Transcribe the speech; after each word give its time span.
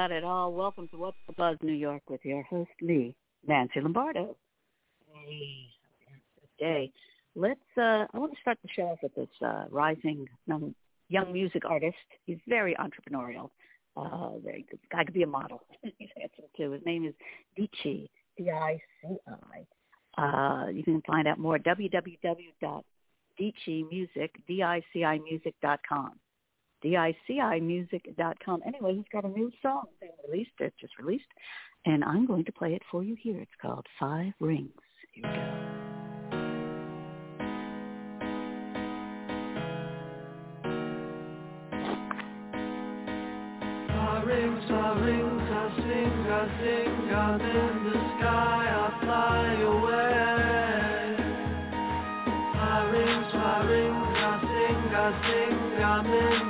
Got 0.00 0.12
it 0.12 0.24
all. 0.24 0.54
Welcome 0.54 0.88
to 0.88 0.96
What's 0.96 1.18
the 1.26 1.34
Buzz 1.34 1.58
New 1.60 1.74
York 1.74 2.00
with 2.08 2.24
your 2.24 2.42
host, 2.44 2.70
me, 2.80 3.14
Nancy 3.46 3.82
Lombardo. 3.82 4.34
Hey, 5.12 5.66
good 6.40 6.48
day. 6.58 6.90
Let's. 7.34 7.60
Uh, 7.76 8.06
I 8.10 8.18
want 8.18 8.32
to 8.32 8.40
start 8.40 8.56
the 8.62 8.70
show 8.74 8.84
off 8.84 9.00
with 9.02 9.14
this 9.14 9.28
uh, 9.44 9.66
rising 9.70 10.26
young 10.46 10.74
young 11.10 11.30
music 11.34 11.64
artist. 11.68 11.98
He's 12.24 12.38
very 12.48 12.74
entrepreneurial. 12.76 13.50
Uh, 13.94 14.38
very 14.42 14.64
good. 14.70 14.80
Guy 14.90 15.04
could 15.04 15.12
be 15.12 15.22
a 15.22 15.26
model. 15.26 15.60
He's 15.98 16.08
handsome 16.16 16.46
too. 16.56 16.70
His 16.70 16.80
name 16.86 17.04
is 17.04 17.12
Dici, 17.54 18.10
D-I-C-I. 18.38 19.66
Uh, 20.16 20.68
you 20.68 20.82
can 20.82 21.02
find 21.02 21.28
out 21.28 21.38
more 21.38 21.56
at 21.56 21.64
www.dicimusic, 21.64 22.82
D-I-C-I 24.48 25.18
music.com. 25.18 26.12
D-I-C-I 26.82 27.60
music.com. 27.60 28.62
Anyway, 28.66 28.94
he's 28.94 29.04
got 29.12 29.24
a 29.24 29.28
new 29.28 29.50
song 29.62 29.84
being 30.00 30.12
released. 30.28 30.50
It 30.58 30.74
just 30.80 30.98
released. 30.98 31.24
And 31.86 32.04
I'm 32.04 32.26
going 32.26 32.44
to 32.44 32.52
play 32.52 32.74
it 32.74 32.82
for 32.90 33.02
you 33.02 33.16
here. 33.20 33.38
It's 33.40 33.50
called 33.60 33.86
Five 33.98 34.32
Rings. 34.40 34.70
Here 35.14 35.24
we 35.26 35.34
go. 35.34 35.70
rings, 44.30 44.70
my 44.70 44.92
rings, 45.00 45.42
I 45.42 45.66
sing, 45.76 46.26
I 46.30 46.42
sing, 46.60 47.10
I'm 47.14 47.40
in 47.40 47.84
the 47.84 47.96
sky, 48.14 48.62
I 48.78 49.00
fly 49.02 49.46
away. 49.72 50.20
My 52.54 52.78
rings, 52.90 53.30
my 53.34 53.58
rings, 53.64 54.18
I 54.18 54.40
sing, 54.50 54.80
I 54.94 55.08
sing, 55.26 55.56
I'm 55.82 56.06
in 56.06 56.49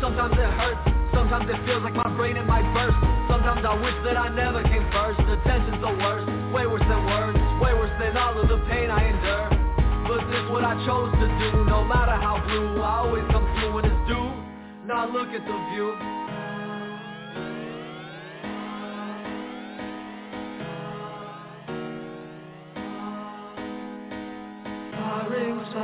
sometimes 0.00 0.32
it 0.32 0.50
hurts. 0.56 0.80
Sometimes 1.12 1.46
it 1.50 1.60
feels 1.66 1.82
like 1.84 1.94
my 1.94 2.08
brain 2.16 2.36
it 2.36 2.46
might 2.46 2.64
burst. 2.72 2.96
Sometimes 3.28 3.62
I 3.64 3.74
wish 3.76 3.94
that 4.04 4.16
I 4.16 4.28
never 4.32 4.62
came 4.64 4.84
first. 4.90 5.20
The 5.28 5.36
tension's 5.44 5.80
the 5.80 5.92
worst, 5.92 6.26
way 6.52 6.66
worse 6.66 6.82
than 6.82 7.04
words, 7.04 7.38
way 7.60 7.74
worse 7.76 7.92
than 8.00 8.16
all 8.16 8.40
of 8.40 8.48
the 8.48 8.58
pain 8.66 8.90
I 8.90 9.12
endure. 9.12 9.46
But 10.08 10.24
this 10.32 10.44
what 10.50 10.64
I 10.64 10.74
chose 10.86 11.12
to 11.12 11.26
do, 11.38 11.64
no 11.68 11.84
matter 11.84 12.16
how 12.16 12.42
blue. 12.48 12.82
I 12.82 13.06
always 13.06 13.24
come 13.30 13.46
through 13.60 13.74
when 13.74 13.84
it's 13.84 14.02
due. 14.08 14.30
Now 14.88 15.06
look 15.06 15.28
at 15.28 15.44
the 15.44 15.56
view. 15.70 16.19
Rings, 25.60 25.76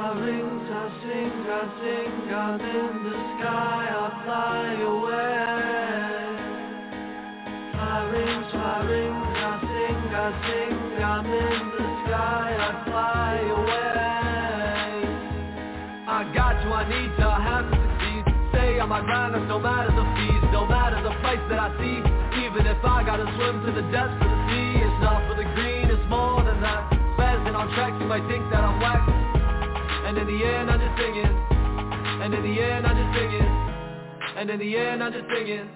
I 0.73 0.89
sing, 1.05 1.37
I 1.53 1.69
sing, 1.77 2.33
I'm 2.33 2.57
in 2.57 3.05
the 3.05 3.13
sky, 3.37 3.85
I 3.93 4.09
fly 4.25 4.73
away. 4.81 5.53
My 7.77 8.09
rings, 8.09 8.51
my 8.57 8.81
rings, 8.89 9.37
I 9.37 9.61
sing, 9.61 10.01
I 10.17 10.33
sing, 10.49 10.81
I'm 11.05 11.27
in 11.29 11.61
the 11.77 11.85
sky, 12.09 12.57
I 12.57 12.73
fly 12.89 13.37
away. 13.53 13.93
I 16.09 16.25
got 16.33 16.57
you, 16.65 16.73
I 16.73 16.89
need 16.89 17.13
to, 17.21 17.29
I 17.29 17.41
have 17.45 17.69
to 17.69 17.77
succeed. 17.77 18.25
Stay 18.57 18.81
on 18.81 18.89
my 18.89 19.05
grind, 19.05 19.37
no 19.47 19.61
matter 19.61 19.93
the 19.93 20.09
fees, 20.17 20.41
no 20.57 20.65
matter 20.65 21.03
the 21.05 21.13
price 21.21 21.45
that 21.53 21.61
I 21.61 21.69
see. 21.77 22.01
Even 22.49 22.65
if 22.67 22.83
I 22.83 23.05
gotta 23.05 23.29
swim 23.37 23.61
to 23.67 23.73
the 23.77 23.85
depths 23.93 24.25
of 24.25 24.29
the 24.33 24.41
sea, 24.49 24.81
it's 24.81 25.01
not 25.05 25.21
for 25.29 25.37
the 25.37 25.45
green, 25.53 25.93
it's 25.93 26.09
more 26.09 26.43
than 26.43 26.65
that. 26.65 26.89
Spazzing 27.21 27.55
on 27.55 27.69
tracks, 27.77 28.01
you 28.01 28.09
might 28.09 28.27
think 28.27 28.49
that 28.51 28.65
I'm 28.65 28.81
whack. 28.81 29.16
And 30.17 30.31
in 30.31 30.39
the 30.39 30.47
end, 30.47 30.71
I'm 30.71 30.81
just 30.81 30.97
singing. 30.97 31.27
And 32.25 32.33
in 32.33 32.43
the 32.43 32.63
end, 32.63 32.87
I'm 32.87 32.97
just 32.97 33.19
singing. 33.19 33.43
And 34.39 34.49
in 34.49 34.59
the 34.59 34.77
end, 34.79 35.03
I'm 35.03 35.13
just 35.13 35.29
singing. 35.29 35.69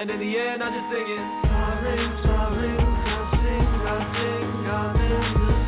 And 0.00 0.10
in 0.10 0.18
the 0.18 0.38
end, 0.38 0.62
I'm 0.62 0.72
just 0.72 0.88
singing. 0.88 1.20
My 1.44 1.80
rings, 1.84 2.24
I 2.24 2.56
sing, 2.56 2.80
I 3.84 4.00
sing, 4.16 4.66
I'm 4.66 4.96
in 4.96 5.59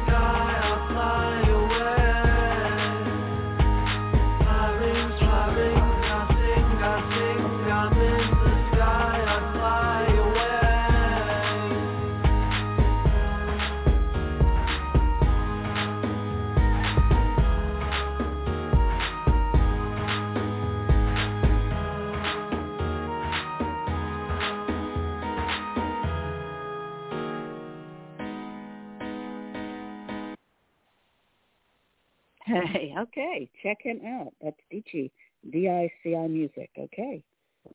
Hey, 32.66 32.94
okay. 32.98 33.50
Check 33.62 33.78
him 33.82 34.00
out. 34.06 34.32
That's 34.42 34.56
Dici, 34.70 35.10
D-I-C-I 35.50 36.26
Music. 36.28 36.70
Okay. 36.78 37.22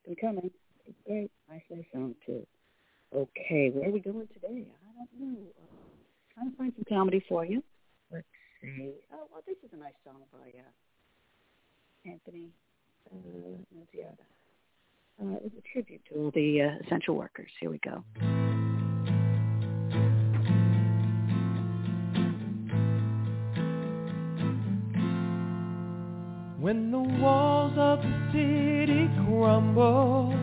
Them 0.06 0.16
coming. 0.20 0.52
It's 0.86 0.98
great. 1.06 1.32
Nicely 1.50 1.88
song, 1.94 2.16
too. 2.26 2.46
Okay, 3.16 3.72
where 3.74 3.88
are 3.90 3.92
we 3.92 4.00
going 4.00 4.28
today? 4.34 4.68
I 4.68 4.98
don't 4.98 5.34
know. 5.34 5.38
Uh, 5.58 6.34
trying 6.34 6.52
to 6.52 6.58
find 6.58 6.74
some 6.76 6.86
comedy 6.90 7.24
for 7.28 7.46
you. 7.46 7.64
Let's 8.12 8.26
see. 8.62 8.92
Oh, 9.14 9.28
well, 9.32 9.42
this 9.48 9.56
is 9.64 9.70
a 9.74 9.78
nice 9.78 9.94
song 10.04 10.22
by 10.32 10.50
uh, 10.60 12.12
Anthony 12.12 12.50
uh, 13.10 13.16
Nunziata. 13.74 14.26
Uh, 15.22 15.40
it's 15.46 15.56
a 15.58 15.72
tribute 15.72 16.02
to 16.10 16.16
all 16.16 16.32
the 16.32 16.62
uh, 16.62 16.86
essential 16.86 17.16
workers. 17.16 17.50
Here 17.60 17.70
we 17.70 17.80
go. 17.80 18.04
When 26.68 26.92
the 26.92 27.00
walls 27.00 27.72
of 27.78 28.02
the 28.02 28.30
city 28.34 29.10
crumble 29.26 30.34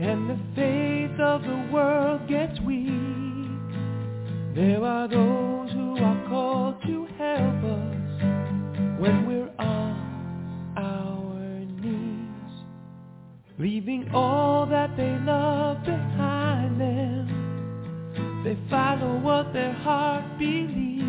and 0.00 0.30
the 0.30 0.38
faith 0.56 1.20
of 1.20 1.42
the 1.42 1.68
world 1.70 2.26
gets 2.26 2.58
weak, 2.62 2.88
there 4.54 4.82
are 4.82 5.06
those 5.06 5.70
who 5.72 5.98
are 5.98 6.28
called 6.30 6.80
to 6.86 7.06
help 7.18 7.64
us 7.64 8.22
when 8.98 9.26
we're 9.26 9.52
on 9.58 10.72
our 10.78 11.66
knees, 11.82 12.64
leaving 13.58 14.10
all 14.14 14.64
that 14.64 14.96
they 14.96 15.18
love 15.18 15.84
behind 15.84 16.80
them. 16.80 18.42
They 18.42 18.56
follow 18.70 19.18
what 19.18 19.52
their 19.52 19.74
heart 19.74 20.38
believes. 20.38 21.02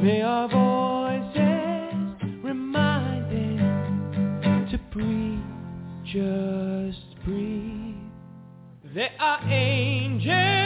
May 0.00 0.22
our 0.22 0.46
voices 0.48 1.47
breathe, 4.98 5.38
just 6.04 7.24
breathe. 7.24 7.94
There 8.94 9.12
are 9.20 9.40
angels, 9.48 10.57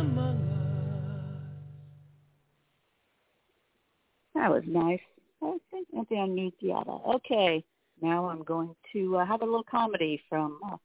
among 0.00 0.36
us. 0.36 0.60
That 4.34 4.50
was 4.50 4.62
nice. 4.66 5.00
I 5.42 5.58
think 5.70 5.88
Anthony 5.96 6.20
Annunziata. 6.20 6.98
Okay, 7.16 7.64
now 8.00 8.26
I'm 8.26 8.42
going 8.42 8.74
to 8.92 9.18
uh, 9.18 9.26
have 9.26 9.42
a 9.42 9.44
little 9.44 9.64
comedy 9.70 10.20
from 10.28 10.58
uh, 10.66 10.76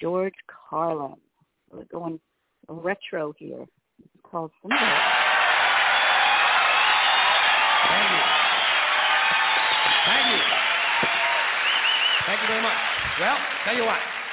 George 0.00 0.34
Carlin. 0.48 1.16
We're 1.70 1.84
going 1.84 2.20
retro 2.68 3.34
here. 3.38 3.62
It's 3.62 4.22
called 4.22 4.50
Cinderella. 4.62 5.00
Thank 7.88 8.10
you. 8.10 8.22
Thank 10.06 10.26
you. 10.32 10.40
Thank 12.26 12.40
you 12.42 12.48
very 12.48 12.62
much. 12.62 12.78
Well, 13.20 13.36
tell 13.64 13.76
you 13.76 13.84
what. 13.84 14.25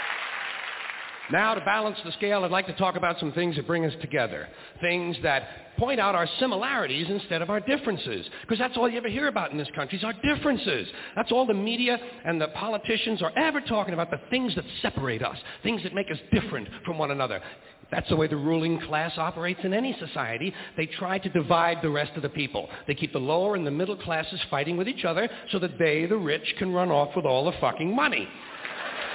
Now, 1.32 1.53
to 1.53 1.62
balance 1.62 1.98
the 2.03 2.12
scale, 2.13 2.44
I'd 2.44 2.51
like 2.51 2.68
to 2.68 2.74
talk 2.74 2.96
about 2.96 3.18
some 3.20 3.32
things 3.32 3.56
that 3.56 3.65
bring 3.65 3.86
us 3.86 3.94
together. 4.01 4.50
Things 4.82 5.15
that 5.24 5.77
point 5.77 6.00
out 6.00 6.15
our 6.15 6.27
similarities 6.39 7.08
instead 7.10 7.42
of 7.42 7.50
our 7.50 7.62
differences. 7.62 8.25
Because 8.42 8.60
that's 8.60 8.75
all 8.75 8.89
you 8.89 8.98
ever 8.98 9.08
hear 9.08 9.30
about 9.30 9.51
in 9.51 9.58
this 9.58 9.70
country 9.74 9.98
is 9.98 10.03
our 10.03 10.13
differences. 10.13 10.88
That's 11.15 11.32
all 11.32 11.46
the 11.46 11.53
media 11.53 11.98
and 12.25 12.42
the 12.42 12.50
politicians 12.50 13.22
are 13.22 13.32
ever 13.38 13.62
talking 13.62 13.94
about, 13.94 14.12
the 14.12 14.20
things 14.30 14.53
that 14.56 14.65
separate 14.82 15.24
us, 15.24 15.38
things 15.63 15.82
that 15.84 15.94
make 15.94 16.12
us 16.12 16.18
different 16.34 16.68
from 16.86 16.98
one 16.98 17.12
another. 17.12 17.42
That's 17.89 18.10
the 18.10 18.15
way 18.15 18.27
the 18.27 18.36
ruling 18.36 18.82
class 18.82 19.13
operates 19.18 19.62
in 19.63 19.74
any 19.74 19.96
society. 20.00 20.53
They 20.75 20.88
try 20.88 21.20
to 21.20 21.30
divide 21.30 21.77
the 21.82 21.89
rest 21.89 22.12
of 22.15 22.22
the 22.22 22.30
people. 22.30 22.68
They 22.86 22.96
keep 22.96 23.13
the 23.13 23.20
lower 23.20 23.56
and 23.56 23.65
the 23.65 23.72
middle 23.72 23.96
classes 23.96 24.39
fighting 24.50 24.77
with 24.77 24.89
each 24.89 25.06
other 25.06 25.30
so 25.51 25.60
that 25.60 25.77
they, 25.80 26.06
the 26.06 26.18
rich, 26.18 26.56
can 26.58 26.74
run 26.74 26.92
off 26.92 27.15
with 27.15 27.25
all 27.25 27.46
the 27.46 27.58
fucking 27.62 27.96
money. 27.96 28.27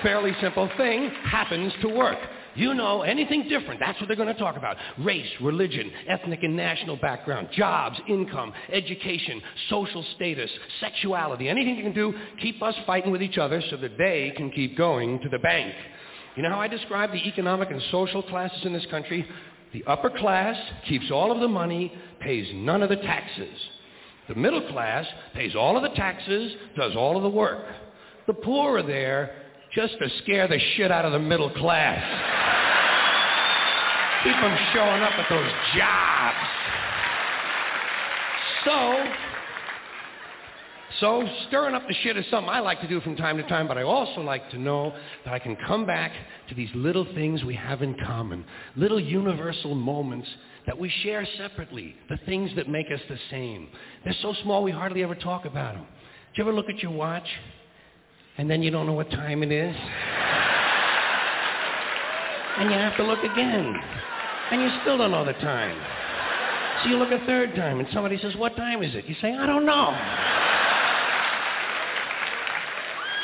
Fairly 0.03 0.33
simple 0.41 0.71
thing 0.77 1.11
happens 1.25 1.73
to 1.83 1.89
work. 1.89 2.19
You 2.55 2.75
know, 2.75 3.03
anything 3.03 3.49
different, 3.49 3.79
that's 3.79 4.01
what 4.01 4.09
they're 4.09 4.17
going 4.17 4.35
to 4.35 4.41
talk 4.41 4.57
about. 4.57 4.77
Race, 4.99 5.29
religion, 5.41 5.93
ethnic 6.09 6.43
and 6.43 6.57
national 6.57 6.97
background, 6.97 7.49
jobs, 7.53 8.01
income, 8.09 8.53
education, 8.73 9.41
social 9.69 10.05
status, 10.17 10.51
sexuality, 10.81 11.49
anything 11.49 11.77
you 11.77 11.85
can 11.85 11.93
do, 11.93 12.13
keep 12.41 12.61
us 12.63 12.75
fighting 12.85 13.13
with 13.13 13.23
each 13.23 13.39
other 13.39 13.63
so 13.71 13.77
that 13.77 13.97
they 13.97 14.33
can 14.37 14.51
keep 14.51 14.77
going 14.77 15.21
to 15.21 15.29
the 15.29 15.39
bank. 15.39 15.73
You 16.35 16.43
know 16.43 16.51
how 16.51 16.61
I 16.61 16.69
describe 16.69 17.13
the 17.13 17.29
economic 17.29 17.71
and 17.71 17.81
social 17.91 18.23
classes 18.23 18.65
in 18.65 18.73
this 18.73 18.87
country? 18.91 19.29
The 19.73 19.85
upper 19.85 20.11
class 20.11 20.57
keeps 20.89 21.11
all 21.11 21.31
of 21.31 21.41
the 21.41 21.49
money, 21.49 21.93
pays 22.21 22.49
none 22.55 22.83
of 22.83 22.89
the 22.89 22.97
taxes. 22.97 23.57
The 24.29 24.35
middle 24.35 24.69
class 24.71 25.07
pays 25.35 25.55
all 25.55 25.77
of 25.77 25.83
the 25.83 25.97
taxes, 25.97 26.53
does 26.77 26.97
all 26.97 27.17
of 27.17 27.23
the 27.23 27.29
work. 27.29 27.65
The 28.27 28.35
poor 28.35 28.79
are 28.79 28.83
there 28.83 29.38
just 29.75 29.99
to 29.99 30.09
scare 30.23 30.49
the 30.49 30.59
shit 30.77 30.91
out 30.91 31.05
of 31.05 31.13
the 31.13 31.19
middle 31.19 31.51
class. 31.51 32.03
Keep 34.25 34.35
them 34.35 34.59
showing 34.73 35.03
up 35.03 35.13
at 35.13 35.29
those 35.29 35.53
jobs. 35.77 36.49
So, 38.65 39.05
so 41.01 41.29
stirring 41.47 41.75
up 41.75 41.87
the 41.87 41.95
shit 42.03 42.17
is 42.17 42.25
something 42.31 42.51
I 42.51 42.61
like 42.61 42.81
to 42.81 42.89
do 42.89 43.01
from 43.01 43.15
time 43.15 43.37
to 43.37 43.45
time, 43.45 43.69
but 43.69 43.79
I 43.79 43.83
also 43.83 44.21
like 44.21 44.51
to 44.51 44.59
know 44.59 44.93
that 45.25 45.33
I 45.33 45.39
can 45.39 45.57
come 45.67 45.87
back 45.87 46.13
to 46.49 46.55
these 46.55 46.71
little 46.75 47.07
things 47.15 47.45
we 47.45 47.55
have 47.55 47.83
in 47.83 47.95
common, 48.05 48.45
little 48.75 48.99
universal 48.99 49.75
moments 49.75 50.29
that 50.67 50.77
we 50.77 50.91
share 51.03 51.27
separately, 51.37 51.95
the 52.09 52.19
things 52.27 52.51
that 52.57 52.69
make 52.69 52.87
us 52.93 53.01
the 53.09 53.19
same. 53.31 53.69
They're 54.05 54.17
so 54.21 54.35
small 54.43 54.63
we 54.65 54.73
hardly 54.73 55.03
ever 55.03 55.15
talk 55.15 55.45
about 55.45 55.75
them. 55.75 55.87
Do 56.35 56.43
you 56.43 56.49
ever 56.49 56.53
look 56.53 56.69
at 56.69 56.83
your 56.83 56.93
watch 56.93 57.27
and 58.39 58.49
then 58.49 58.63
you 58.63 58.71
don't 58.71 58.87
know 58.87 58.93
what 58.93 59.11
time 59.11 59.43
it 59.43 59.51
is? 59.51 59.75
And 62.59 62.71
you 62.71 62.77
have 62.77 62.97
to 62.97 63.05
look 63.05 63.19
again. 63.19 63.77
And 64.51 64.63
you 64.63 64.71
still 64.83 64.97
don't 64.97 65.11
know 65.11 65.25
the 65.25 65.33
time. 65.35 65.77
So 66.83 66.91
you 66.91 66.97
look 66.97 67.11
a 67.11 67.25
third 67.27 67.55
time 67.57 67.81
and 67.81 67.89
somebody 67.93 68.19
says, 68.23 68.37
what 68.37 68.57
time 68.57 68.83
is 68.83 68.95
it? 68.95 69.07
You 69.07 69.17
say, 69.21 69.33
I 69.33 69.47
don't 69.47 69.67
know. 69.67 69.97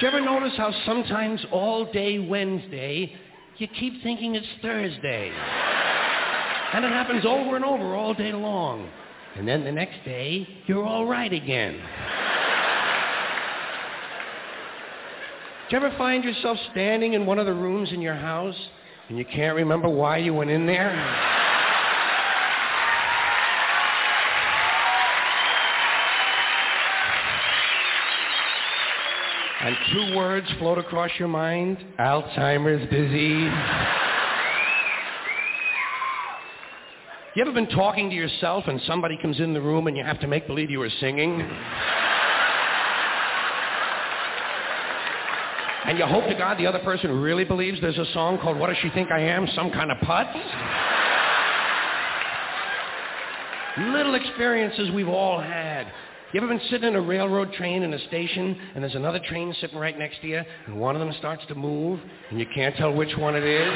Do 0.01 0.07
you 0.07 0.13
ever 0.13 0.21
notice 0.21 0.53
how 0.57 0.73
sometimes 0.85 1.45
all 1.53 1.91
day 1.93 2.19
Wednesday, 2.19 3.15
you 3.59 3.69
keep 3.69 4.03
thinking 4.03 4.35
it's 4.35 4.47
Thursday? 4.61 5.31
And 6.73 6.85
it 6.85 6.91
happens 6.91 7.25
over 7.25 7.55
and 7.55 7.65
over 7.65 7.95
all 7.95 8.15
day 8.15 8.33
long. 8.33 8.91
And 9.37 9.47
then 9.47 9.63
the 9.63 9.71
next 9.71 10.05
day, 10.05 10.47
you're 10.67 10.85
all 10.85 11.07
right 11.07 11.33
again. 11.33 11.81
Do 15.71 15.77
you 15.79 15.83
ever 15.83 15.97
find 15.97 16.23
yourself 16.23 16.59
standing 16.73 17.15
in 17.15 17.25
one 17.25 17.39
of 17.39 17.47
the 17.47 17.55
rooms 17.55 17.91
in 17.91 18.03
your 18.03 18.15
house 18.15 18.57
and 19.09 19.17
you 19.17 19.25
can't 19.25 19.57
remember 19.57 19.89
why 19.89 20.19
you 20.19 20.35
went 20.35 20.51
in 20.51 20.67
there? 20.67 20.91
And 29.63 29.75
two 29.95 30.15
words 30.15 30.47
float 30.59 30.77
across 30.77 31.11
your 31.19 31.29
mind, 31.29 31.79
Alzheimer's 31.99 32.83
disease. 32.91 33.51
You 37.35 37.43
ever 37.43 37.53
been 37.53 37.71
talking 37.71 38.11
to 38.11 38.15
yourself 38.15 38.65
and 38.67 38.79
somebody 38.83 39.17
comes 39.17 39.41
in 39.41 39.55
the 39.55 39.63
room 39.63 39.87
and 39.87 39.97
you 39.97 40.05
have 40.05 40.21
to 40.21 40.29
make 40.29 40.47
believe 40.47 40.71
you 40.71 40.81
were 40.81 40.93
singing? 41.01 41.43
And 45.87 45.99
you 45.99 46.07
hope 46.07 46.27
to 46.29 46.35
God 46.35 46.57
the 46.59 46.67
other 46.67 46.79
person 46.79 47.11
really 47.21 47.45
believes 47.45 47.79
there's 47.83 47.99
a 47.99 48.11
song 48.15 48.39
called 48.39 48.59
What 48.59 48.69
Does 48.69 48.79
She 48.81 48.89
Think 48.91 49.11
I 49.11 49.21
Am? 49.21 49.47
Some 49.55 49.71
kind 49.71 49.93
of 49.93 49.99
putz? 49.99 50.33
Little 53.93 54.15
experiences 54.15 54.91
we've 54.93 55.09
all 55.09 55.41
had. 55.41 55.87
You 56.33 56.41
ever 56.41 56.49
been 56.49 56.67
sitting 56.71 56.89
in 56.89 56.97
a 56.97 57.01
railroad 57.01 57.53
train 57.53 57.83
in 57.83 57.93
a 57.93 57.99
station 58.09 58.59
and 58.75 58.83
there's 58.83 58.95
another 58.95 59.21
train 59.29 59.55
sitting 59.61 59.79
right 59.79 59.99
next 59.99 60.21
to 60.23 60.27
you 60.27 60.43
and 60.67 60.81
one 60.81 60.97
of 60.97 61.01
them 61.01 61.15
starts 61.19 61.45
to 61.49 61.55
move 61.55 62.01
and 62.31 62.41
you 62.41 62.47
can't 62.55 62.75
tell 62.77 62.93
which 62.93 63.15
one 63.19 63.37
it 63.37 63.45
is? 63.45 63.73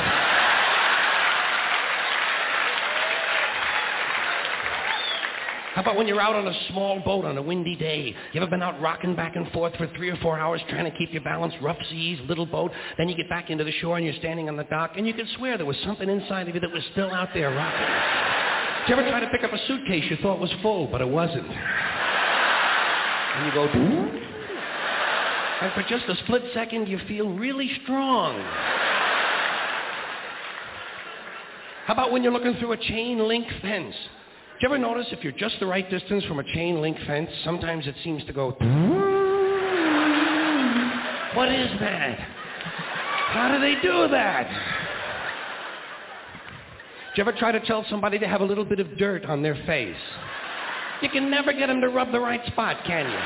How 5.78 5.82
about 5.82 5.96
when 5.96 6.08
you're 6.08 6.20
out 6.20 6.34
on 6.34 6.48
a 6.48 6.68
small 6.70 6.98
boat 6.98 7.24
on 7.24 7.38
a 7.38 7.40
windy 7.40 7.76
day? 7.76 8.12
You 8.32 8.42
ever 8.42 8.50
been 8.50 8.64
out 8.64 8.80
rocking 8.80 9.14
back 9.14 9.36
and 9.36 9.48
forth 9.52 9.76
for 9.76 9.86
three 9.96 10.10
or 10.10 10.16
four 10.16 10.36
hours 10.36 10.60
trying 10.68 10.90
to 10.90 10.98
keep 10.98 11.12
your 11.12 11.22
balance? 11.22 11.54
Rough 11.62 11.76
seas, 11.88 12.18
little 12.26 12.46
boat. 12.46 12.72
Then 12.96 13.08
you 13.08 13.14
get 13.14 13.28
back 13.28 13.48
into 13.48 13.62
the 13.62 13.70
shore 13.70 13.96
and 13.96 14.04
you're 14.04 14.16
standing 14.16 14.48
on 14.48 14.56
the 14.56 14.64
dock 14.64 14.94
and 14.96 15.06
you 15.06 15.14
could 15.14 15.28
swear 15.36 15.56
there 15.56 15.64
was 15.64 15.76
something 15.84 16.10
inside 16.10 16.48
of 16.48 16.56
you 16.56 16.60
that 16.62 16.72
was 16.72 16.82
still 16.90 17.12
out 17.12 17.28
there 17.32 17.50
rocking. 17.50 18.88
Did 18.88 18.96
you 18.96 19.00
ever 19.00 19.08
try 19.08 19.20
to 19.20 19.28
pick 19.28 19.44
up 19.44 19.52
a 19.52 19.66
suitcase 19.68 20.02
you 20.10 20.16
thought 20.16 20.40
was 20.40 20.52
full, 20.62 20.88
but 20.88 21.00
it 21.00 21.08
wasn't? 21.08 21.46
And 23.36 23.46
you 23.46 23.52
go, 23.52 23.66
Ooh. 23.66 24.20
and 25.62 25.72
for 25.74 25.84
just 25.88 26.06
a 26.08 26.16
split 26.24 26.42
second 26.54 26.88
you 26.88 26.98
feel 27.06 27.28
really 27.28 27.70
strong. 27.84 28.34
How 31.86 31.92
about 31.92 32.10
when 32.10 32.24
you're 32.24 32.32
looking 32.32 32.54
through 32.54 32.72
a 32.72 32.76
chain 32.76 33.28
link 33.28 33.46
fence? 33.62 33.94
Do 34.58 34.66
you 34.66 34.74
ever 34.74 34.78
notice 34.78 35.06
if 35.12 35.22
you're 35.22 35.32
just 35.32 35.60
the 35.60 35.66
right 35.66 35.88
distance 35.88 36.24
from 36.24 36.40
a 36.40 36.42
chain 36.42 36.80
link 36.80 36.96
fence, 37.06 37.30
sometimes 37.44 37.86
it 37.86 37.94
seems 38.02 38.24
to 38.24 38.32
go, 38.32 38.50
what 41.36 41.48
is 41.48 41.70
that? 41.78 42.18
How 43.28 43.54
do 43.54 43.60
they 43.60 43.80
do 43.80 44.08
that? 44.08 44.48
Do 47.14 47.22
you 47.22 47.28
ever 47.28 47.38
try 47.38 47.52
to 47.52 47.60
tell 47.66 47.86
somebody 47.88 48.18
to 48.18 48.26
have 48.26 48.40
a 48.40 48.44
little 48.44 48.64
bit 48.64 48.80
of 48.80 48.98
dirt 48.98 49.24
on 49.26 49.44
their 49.44 49.54
face? 49.64 49.94
You 51.02 51.08
can 51.08 51.30
never 51.30 51.52
get 51.52 51.68
them 51.68 51.80
to 51.80 51.88
rub 51.88 52.10
the 52.10 52.18
right 52.18 52.44
spot, 52.48 52.78
can 52.84 53.08
you? 53.08 53.18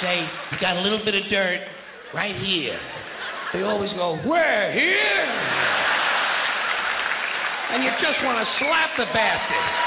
Say, 0.00 0.26
you 0.52 0.58
got 0.58 0.78
a 0.78 0.80
little 0.80 1.04
bit 1.04 1.14
of 1.16 1.30
dirt 1.30 1.60
right 2.14 2.34
here. 2.36 2.80
They 3.52 3.60
always 3.60 3.92
go, 3.92 4.16
where? 4.26 4.72
Here? 4.72 5.53
And 7.70 7.82
you 7.82 7.90
just 8.00 8.22
want 8.24 8.38
to 8.38 8.46
slap 8.58 8.90
the 8.96 9.06
bastard. 9.06 9.84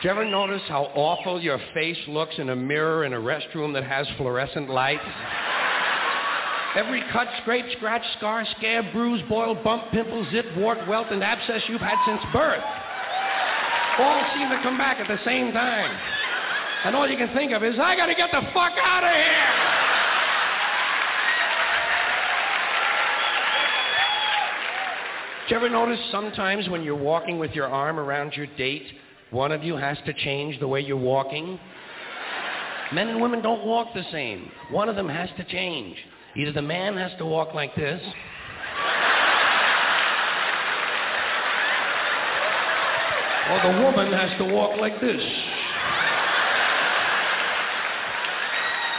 Do 0.00 0.06
you 0.06 0.10
ever 0.12 0.24
notice 0.24 0.62
how 0.68 0.84
awful 0.94 1.40
your 1.40 1.58
face 1.74 1.98
looks 2.06 2.36
in 2.38 2.50
a 2.50 2.56
mirror 2.56 3.04
in 3.04 3.12
a 3.14 3.18
restroom 3.18 3.72
that 3.72 3.82
has 3.82 4.06
fluorescent 4.16 4.70
lights? 4.70 5.02
Every 6.76 7.02
cut, 7.10 7.26
scrape, 7.42 7.64
scratch, 7.76 8.04
scar, 8.16 8.46
scab, 8.56 8.92
bruise, 8.92 9.22
boil, 9.28 9.56
bump, 9.56 9.90
pimple, 9.90 10.24
zit, 10.30 10.56
wart, 10.56 10.86
welt, 10.86 11.08
and 11.10 11.24
abscess 11.24 11.62
you've 11.66 11.80
had 11.80 11.96
since 12.06 12.22
birth 12.32 12.62
all 13.98 14.22
seem 14.34 14.48
to 14.50 14.60
come 14.62 14.78
back 14.78 14.98
at 14.98 15.08
the 15.08 15.18
same 15.24 15.52
time. 15.52 15.90
And 16.84 16.94
all 16.94 17.08
you 17.08 17.16
can 17.16 17.34
think 17.34 17.52
of 17.52 17.64
is, 17.64 17.74
I 17.80 17.96
got 17.96 18.06
to 18.06 18.14
get 18.14 18.30
the 18.30 18.42
fuck 18.54 18.72
out 18.80 19.04
of 19.04 19.10
here. 19.10 19.78
Did 25.48 25.52
you 25.52 25.56
ever 25.56 25.68
notice 25.70 25.98
sometimes 26.12 26.68
when 26.68 26.82
you're 26.82 26.94
walking 26.94 27.38
with 27.38 27.52
your 27.52 27.66
arm 27.66 27.98
around 27.98 28.34
your 28.34 28.46
date, 28.58 28.86
one 29.30 29.50
of 29.50 29.64
you 29.64 29.76
has 29.76 29.96
to 30.04 30.12
change 30.12 30.60
the 30.60 30.68
way 30.68 30.80
you're 30.80 30.96
walking? 30.96 31.58
Men 32.92 33.08
and 33.08 33.20
women 33.20 33.42
don't 33.42 33.66
walk 33.66 33.88
the 33.94 34.04
same. 34.12 34.50
One 34.70 34.88
of 34.88 34.96
them 34.96 35.08
has 35.08 35.30
to 35.38 35.44
change. 35.44 35.96
Either 36.36 36.52
the 36.52 36.62
man 36.62 36.96
has 36.96 37.12
to 37.18 37.24
walk 37.24 37.54
like 37.54 37.74
this, 37.74 38.00
or 43.50 43.72
the 43.72 43.80
woman 43.80 44.12
has 44.12 44.36
to 44.38 44.44
walk 44.52 44.78
like 44.78 45.00
this. 45.00 45.22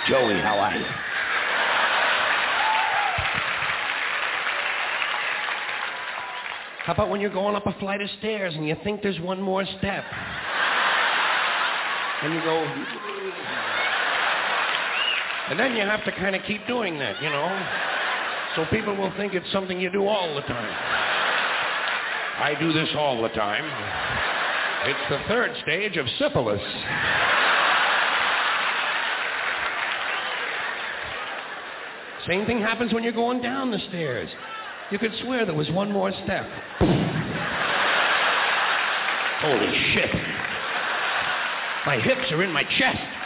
Joey, 0.08 0.40
how 0.42 0.58
are 0.58 0.76
you? 0.76 0.86
How 6.86 6.94
about 6.94 7.10
when 7.12 7.22
you're 7.22 7.30
going 7.30 7.56
up 7.56 7.68
a 7.68 7.74
flight 7.74 8.02
of 8.02 8.10
stairs 8.18 8.56
and 8.56 8.68
you 8.68 8.76
think 8.84 9.04
there's 9.04 9.20
one 9.20 9.40
more 9.40 9.64
step? 9.78 10.04
And 12.24 12.34
you 12.34 12.42
go... 12.42 12.66
And 15.50 15.60
then 15.60 15.76
you 15.76 15.82
have 15.82 16.04
to 16.06 16.12
kind 16.14 16.36
of 16.36 16.42
keep 16.48 16.66
doing 16.66 16.98
that, 16.98 17.22
you 17.22 17.30
know? 17.30 17.68
So 18.56 18.66
people 18.76 18.96
will 18.96 19.14
think 19.18 19.36
it's 19.36 19.52
something 19.52 19.80
you 19.80 19.92
do 19.92 20.08
all 20.08 20.34
the 20.34 20.42
time. 20.42 20.74
I 22.42 22.56
do 22.60 22.74
this 22.74 22.90
all 22.96 23.22
the 23.22 23.30
time. 23.30 24.39
It's 24.86 25.10
the 25.10 25.20
third 25.28 25.52
stage 25.62 25.98
of 25.98 26.08
syphilis. 26.18 26.62
Same 32.28 32.46
thing 32.46 32.62
happens 32.62 32.94
when 32.94 33.04
you're 33.04 33.12
going 33.12 33.42
down 33.42 33.72
the 33.72 33.80
stairs. 33.90 34.30
You 34.92 35.00
could 35.00 35.12
swear 35.24 35.46
there 35.46 35.56
was 35.56 35.70
one 35.72 35.92
more 35.92 36.12
step. 36.24 36.48
Holy 39.42 39.94
shit. 39.94 40.14
My 41.86 42.00
hips 42.00 42.32
are 42.32 42.44
in 42.44 42.52
my 42.52 42.64
chest. 42.64 43.19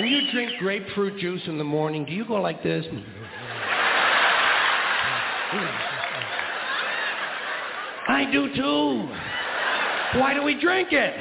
When 0.00 0.08
you 0.08 0.32
drink 0.32 0.52
grapefruit 0.58 1.18
juice 1.18 1.42
in 1.46 1.58
the 1.58 1.64
morning, 1.64 2.06
do 2.06 2.12
you 2.12 2.24
go 2.24 2.40
like 2.40 2.62
this? 2.62 2.86
I 8.08 8.26
do 8.32 8.48
too. 8.54 10.18
Why 10.18 10.32
do 10.32 10.42
we 10.42 10.58
drink 10.58 10.88
it? 10.92 11.14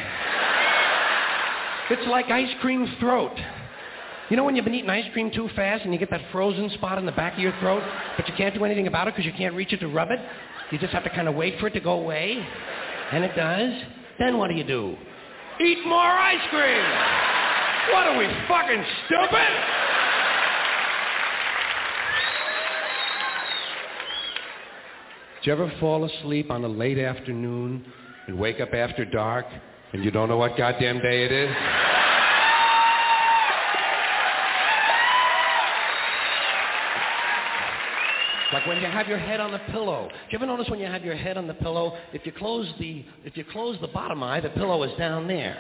It's 1.90 2.08
like 2.08 2.28
ice 2.28 2.48
cream 2.62 2.88
throat. 3.02 3.34
You 4.30 4.38
know 4.38 4.46
when 4.46 4.56
you've 4.56 4.64
been 4.64 4.76
eating 4.76 4.90
ice 4.90 5.12
cream 5.12 5.30
too 5.30 5.50
fast 5.58 5.84
and 5.84 5.92
you 5.92 6.00
get 6.00 6.10
that 6.12 6.22
frozen 6.32 6.70
spot 6.70 6.98
in 6.98 7.06
the 7.06 7.12
back 7.12 7.34
of 7.34 7.40
your 7.40 7.54
throat, 7.60 7.84
but 8.16 8.30
you 8.30 8.34
can't 8.38 8.56
do 8.56 8.64
anything 8.64 8.88
about 8.88 9.10
it 9.10 9.14
because 9.14 9.26
you 9.26 9.34
can't 9.38 9.56
reach 9.56 9.74
it 9.74 9.82
to 9.82 9.90
rub 9.90 10.10
it? 10.10 10.22
You 10.72 10.80
just 10.80 10.94
have 10.94 11.04
to 11.04 11.10
kind 11.10 11.28
of 11.28 11.36
wait 11.36 11.60
for 11.60 11.68
it 11.68 11.74
to 11.74 11.82
go 11.82 12.00
away. 12.00 12.42
And 13.12 13.26
it 13.26 13.36
does. 13.36 13.74
Then 14.20 14.38
what 14.38 14.50
do 14.50 14.56
you 14.56 14.64
do? 14.64 14.96
Eat 15.60 15.86
more 15.86 16.00
ice 16.00 16.48
cream! 16.50 17.29
What 17.92 18.08
are 18.08 18.18
we, 18.18 18.26
fucking 18.48 18.84
stupid? 19.06 19.50
Did 25.40 25.48
you 25.48 25.54
ever 25.54 25.72
fall 25.80 26.04
asleep 26.04 26.52
on 26.52 26.64
a 26.66 26.68
late 26.68 27.00
afternoon 27.00 27.84
and 28.28 28.38
wake 28.38 28.60
up 28.60 28.74
after 28.74 29.06
dark 29.06 29.46
and 29.94 30.04
you 30.04 30.12
don't 30.12 30.30
know 30.30 30.38
what 30.38 30.56
goddamn 30.58 31.00
day 31.00 31.26
it 31.26 31.32
is? 31.32 31.56
Like 38.52 38.66
when 38.68 38.82
you 38.82 38.88
have 38.88 39.08
your 39.08 39.18
head 39.18 39.40
on 39.40 39.52
the 39.52 39.60
pillow. 39.72 40.10
Do 40.10 40.16
you 40.32 40.38
ever 40.38 40.46
notice 40.46 40.70
when 40.70 40.80
you 40.80 40.88
have 40.88 41.04
your 41.04 41.16
head 41.16 41.38
on 41.38 41.48
the 41.48 41.54
pillow, 41.54 41.98
if 42.14 42.26
you 42.26 42.32
close 42.32 42.68
the 42.80 43.06
if 43.24 43.38
you 43.38 43.46
close 43.52 43.78
the 43.82 43.88
bottom 43.88 44.22
eye, 44.22 44.42
the 44.42 44.50
pillow 44.50 44.84
is 44.84 44.96
down 44.98 45.28
there. 45.28 45.58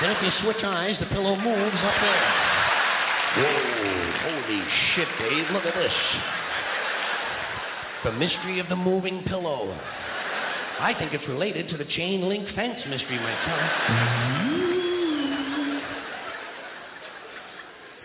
Then 0.00 0.10
if 0.10 0.22
you 0.22 0.30
switch 0.42 0.62
eyes, 0.62 0.96
the 1.00 1.06
pillow 1.06 1.36
moves 1.36 1.76
up 1.76 1.94
there. 2.00 2.56
Whoa, 3.36 4.12
holy 4.28 4.62
shit, 4.94 5.08
Dave, 5.18 5.50
look 5.52 5.64
at 5.64 5.74
this. 5.74 5.92
The 8.04 8.12
mystery 8.12 8.60
of 8.60 8.68
the 8.68 8.76
moving 8.76 9.22
pillow. 9.24 9.78
I 10.78 10.94
think 10.98 11.14
it's 11.14 11.26
related 11.26 11.68
to 11.70 11.76
the 11.78 11.86
chain 11.86 12.28
link 12.28 12.46
fence 12.54 12.78
mystery 12.88 13.18
myself. 13.18 13.60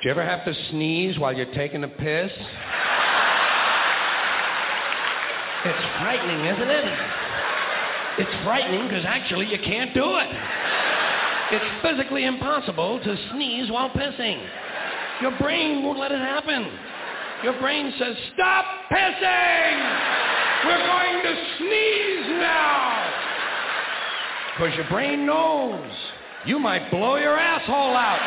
Do 0.02 0.08
you 0.08 0.12
ever 0.12 0.24
have 0.24 0.46
to 0.46 0.54
sneeze 0.72 1.20
while 1.20 1.36
you're 1.36 1.54
taking 1.54 1.84
a 1.84 1.88
piss? 1.88 2.32
It's 5.64 5.86
frightening, 6.00 6.46
isn't 6.46 6.70
it? 6.72 6.86
It's 8.18 8.44
frightening 8.44 8.88
because 8.88 9.06
actually 9.06 9.48
you 9.48 9.60
can't 9.60 9.94
do 9.94 10.04
it. 10.04 10.91
It's 11.54 11.82
physically 11.82 12.24
impossible 12.24 13.02
to 13.04 13.18
sneeze 13.34 13.70
while 13.70 13.90
pissing. 13.90 14.42
Your 15.22 15.38
brain 15.38 15.84
won't 15.84 16.00
let 16.00 16.14
it 16.14 16.20
happen. 16.20 16.66
Your 17.44 17.60
brain 17.60 17.94
says, 18.00 18.16
stop 18.34 18.66
pissing! 18.90 19.76
We're 20.64 20.88
going 20.88 21.24
to 21.24 21.36
sneeze 21.58 22.28
now! 22.40 23.12
Because 24.56 24.76
your 24.78 24.88
brain 24.90 25.26
knows 25.26 25.92
you 26.46 26.58
might 26.58 26.90
blow 26.90 27.18
your 27.18 27.38
asshole 27.38 27.98
out. 27.98 28.20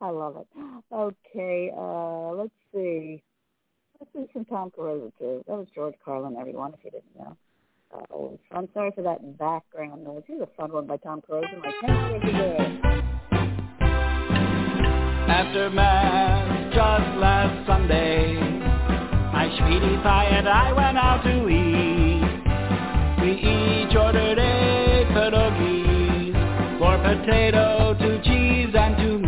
I 0.00 0.10
love 0.10 0.36
it. 0.36 0.46
Okay, 1.34 1.70
uh, 1.74 2.32
let's 2.32 2.50
see. 2.74 3.22
Let's 3.98 4.12
do 4.12 4.28
some 4.34 4.44
Tom 4.44 4.70
Carosa 4.70 5.10
too. 5.18 5.42
That 5.46 5.56
was 5.56 5.66
George 5.74 5.94
Carlin, 6.04 6.36
everyone, 6.38 6.74
if 6.74 6.84
you 6.84 6.90
didn't 6.90 7.16
know. 7.18 7.36
Uh, 7.94 8.54
I'm 8.54 8.68
sorry 8.74 8.90
for 8.94 9.00
that 9.00 9.38
background 9.38 10.04
noise. 10.04 10.24
Here's 10.26 10.42
a 10.42 10.48
fun 10.58 10.72
one 10.72 10.86
by 10.86 10.98
Tom 10.98 11.22
Carosa. 11.22 11.58
My 11.58 11.72
After 15.26 15.70
Mass 15.70 16.74
just 16.74 17.16
last 17.18 17.66
Sunday, 17.66 18.34
my 19.32 19.48
sweetie 19.56 20.02
pie 20.02 20.26
and 20.26 20.46
I 20.46 20.72
went 20.74 20.98
out 20.98 21.22
to 21.24 21.48
eat. 21.48 23.22
We 23.22 23.38
each 23.38 23.96
ordered 23.96 24.38
eight 24.38 25.06
pierogies, 25.08 26.34
four 26.78 26.98
potato, 26.98 27.96
two 27.98 28.20
cheese, 28.22 28.74
and 28.74 28.96
two 28.98 29.21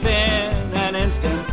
within 0.00 0.72
an 0.74 0.94
instant. 0.94 1.46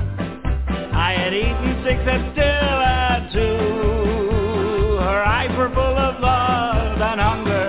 I 0.96 1.12
had 1.14 1.34
eaten 1.34 1.84
six 1.84 2.00
and 2.08 2.32
still 2.32 2.78
had 2.80 3.30
two. 3.34 4.98
Her 5.00 5.24
eyes 5.24 5.52
were 5.58 5.70
full 5.70 5.98
of 5.98 6.20
love 6.22 7.02
and 7.02 7.20
hunger. 7.20 7.68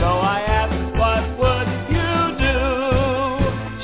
So 0.00 0.06
I 0.06 0.40
asked, 0.40 0.84
what 1.00 1.24
would 1.40 1.68
you 1.96 2.12
do? 2.44 2.60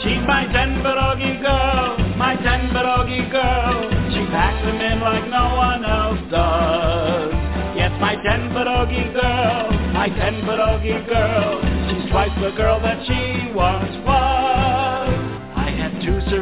She's 0.04 0.22
my 0.26 0.44
ten 0.52 0.84
pierogi 0.84 1.40
girl, 1.40 1.98
my 2.16 2.36
ten 2.36 2.68
pierogi 2.70 3.30
girl. 3.30 3.88
She 4.12 4.20
packs 4.32 4.64
them 4.64 4.80
in 4.80 5.00
like 5.00 5.28
no 5.28 5.56
one 5.56 5.84
else 5.84 6.20
does. 6.30 7.32
Yes, 7.76 7.92
my 8.00 8.16
ten 8.16 8.50
pierogi 8.52 9.12
girl, 9.12 9.70
my 9.92 10.08
ten 10.08 10.42
pierogi 10.44 11.06
girl. 11.08 11.60
She's 11.88 12.10
twice 12.10 12.34
the 12.40 12.50
girl 12.56 12.80
that 12.80 13.06
she 13.06 13.52
was. 13.54 14.05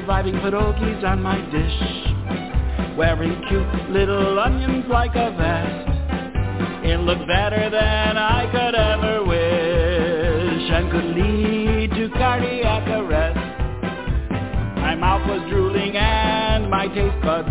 I 0.08 0.22
had 0.22 0.54
two 0.54 1.02
on 1.04 1.22
my 1.22 1.40
dish, 1.50 2.96
wearing 2.96 3.40
cute 3.48 3.90
little 3.90 4.38
onions 4.38 4.84
like 4.90 5.12
a 5.14 5.30
vest. 5.32 6.84
It 6.84 7.00
looked 7.00 7.26
better 7.26 7.70
than 7.70 8.18
I 8.18 8.44
could 8.52 8.74
ever 8.74 9.24
wish 9.24 10.70
and 10.70 10.90
could 10.90 11.04
lead 11.16 11.90
to 11.92 12.10
cardiac 12.18 12.86
arrest. 12.88 13.38
My 14.76 14.94
mouth 14.94 15.26
was 15.26 15.48
drooling 15.48 15.96
and 15.96 16.68
my 16.68 16.86
taste 16.88 17.22
buds 17.22 17.48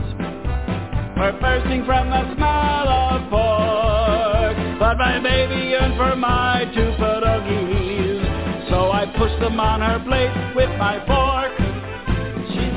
were 1.17 1.33
bursting 1.41 1.85
from 1.85 2.11
the 2.11 2.35
smell 2.35 2.87
of 2.87 3.29
pork. 3.31 4.79
But 4.79 4.99
my 4.99 5.19
baby 5.23 5.69
yearned 5.69 5.97
for 5.97 6.15
my 6.15 6.65
two 6.75 6.93
pierogies, 7.01 8.69
so 8.69 8.91
I 8.91 9.07
pushed 9.17 9.39
them 9.39 9.59
on 9.59 9.81
her 9.81 10.03
plate 10.05 10.55
with 10.55 10.69
my 10.77 11.03
fork. 11.07 11.52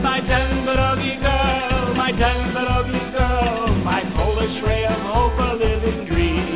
My 0.07 0.21
ten 0.21 0.65
pierogi 0.65 1.21
girl, 1.21 1.95
my 1.95 2.13
ten 2.13 2.55
pierogi 2.55 3.13
girl, 3.13 3.75
my 3.85 4.03
Polish 4.15 4.63
ray 4.65 4.87
of 4.87 5.01
hope, 5.03 5.37
a 5.37 5.53
living 5.59 6.07
dream. 6.07 6.47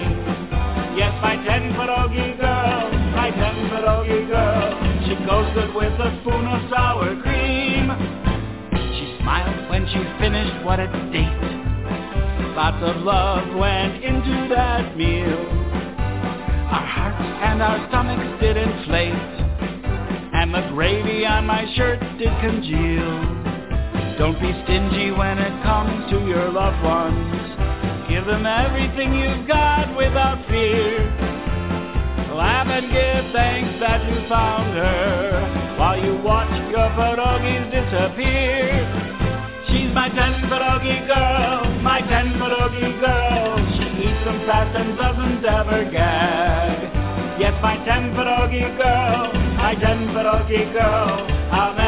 Yes, 0.96 1.12
my 1.20 1.34
ten 1.44 1.74
pierogi 1.74 2.38
girl, 2.38 2.92
my 3.12 3.30
ten 3.30 3.56
pierogi 3.68 4.28
girl, 4.30 4.70
she 5.04 5.14
goes 5.26 5.52
good 5.52 5.74
with 5.74 5.92
a 5.98 6.20
spoon 6.22 6.46
of 6.46 6.70
sour 6.70 7.20
cream. 7.22 7.90
She 8.94 9.18
smiled 9.20 9.68
when 9.68 9.84
she 9.88 9.98
finished, 10.22 10.64
what 10.64 10.78
a 10.78 10.86
date. 11.10 11.50
Lots 12.54 12.80
of 12.82 13.02
love 13.02 13.52
went 13.58 14.02
into 14.02 14.46
that 14.54 14.96
meal. 14.96 15.42
Our 16.70 16.86
hearts 16.86 17.18
and 17.18 17.60
our 17.60 17.88
stomachs 17.88 18.40
did 18.40 18.56
inflate, 18.56 19.12
and 20.38 20.54
the 20.54 20.70
gravy 20.72 21.26
on 21.26 21.46
my 21.46 21.66
shirt 21.76 22.00
did 22.16 22.32
congeal. 22.40 23.39
Don't 24.20 24.38
be 24.38 24.52
stingy 24.64 25.10
when 25.12 25.38
it 25.38 25.62
comes 25.64 26.10
to 26.12 26.20
your 26.28 26.52
loved 26.52 26.84
ones. 26.84 27.40
Give 28.06 28.26
them 28.26 28.44
everything 28.44 29.16
you've 29.16 29.48
got 29.48 29.96
without 29.96 30.44
fear. 30.46 31.08
Laugh 32.36 32.68
and 32.68 32.92
give 32.92 33.32
thanks 33.32 33.80
that 33.80 34.04
you 34.04 34.20
found 34.28 34.76
her 34.76 35.74
while 35.80 35.96
you 35.96 36.20
watch 36.20 36.52
your 36.68 36.92
pierogies 37.00 37.72
disappear. 37.72 38.84
She's 39.72 39.88
my 39.96 40.12
ten 40.12 40.52
pierogi 40.52 41.00
girl, 41.08 41.80
my 41.80 42.02
ten 42.04 42.36
pierogi 42.36 42.92
girl. 43.00 43.56
She 43.72 44.04
eats 44.04 44.22
them 44.28 44.44
fast 44.44 44.76
and 44.76 44.98
doesn't 45.00 45.42
ever 45.48 45.90
gag. 45.90 47.40
Yes, 47.40 47.56
my 47.62 47.80
ten 47.88 48.12
pierogi 48.12 48.68
girl, 48.76 49.32
my 49.56 49.74
ten 49.80 50.12
pierogi 50.12 50.70
girl. 50.76 51.24
I'll 51.56 51.79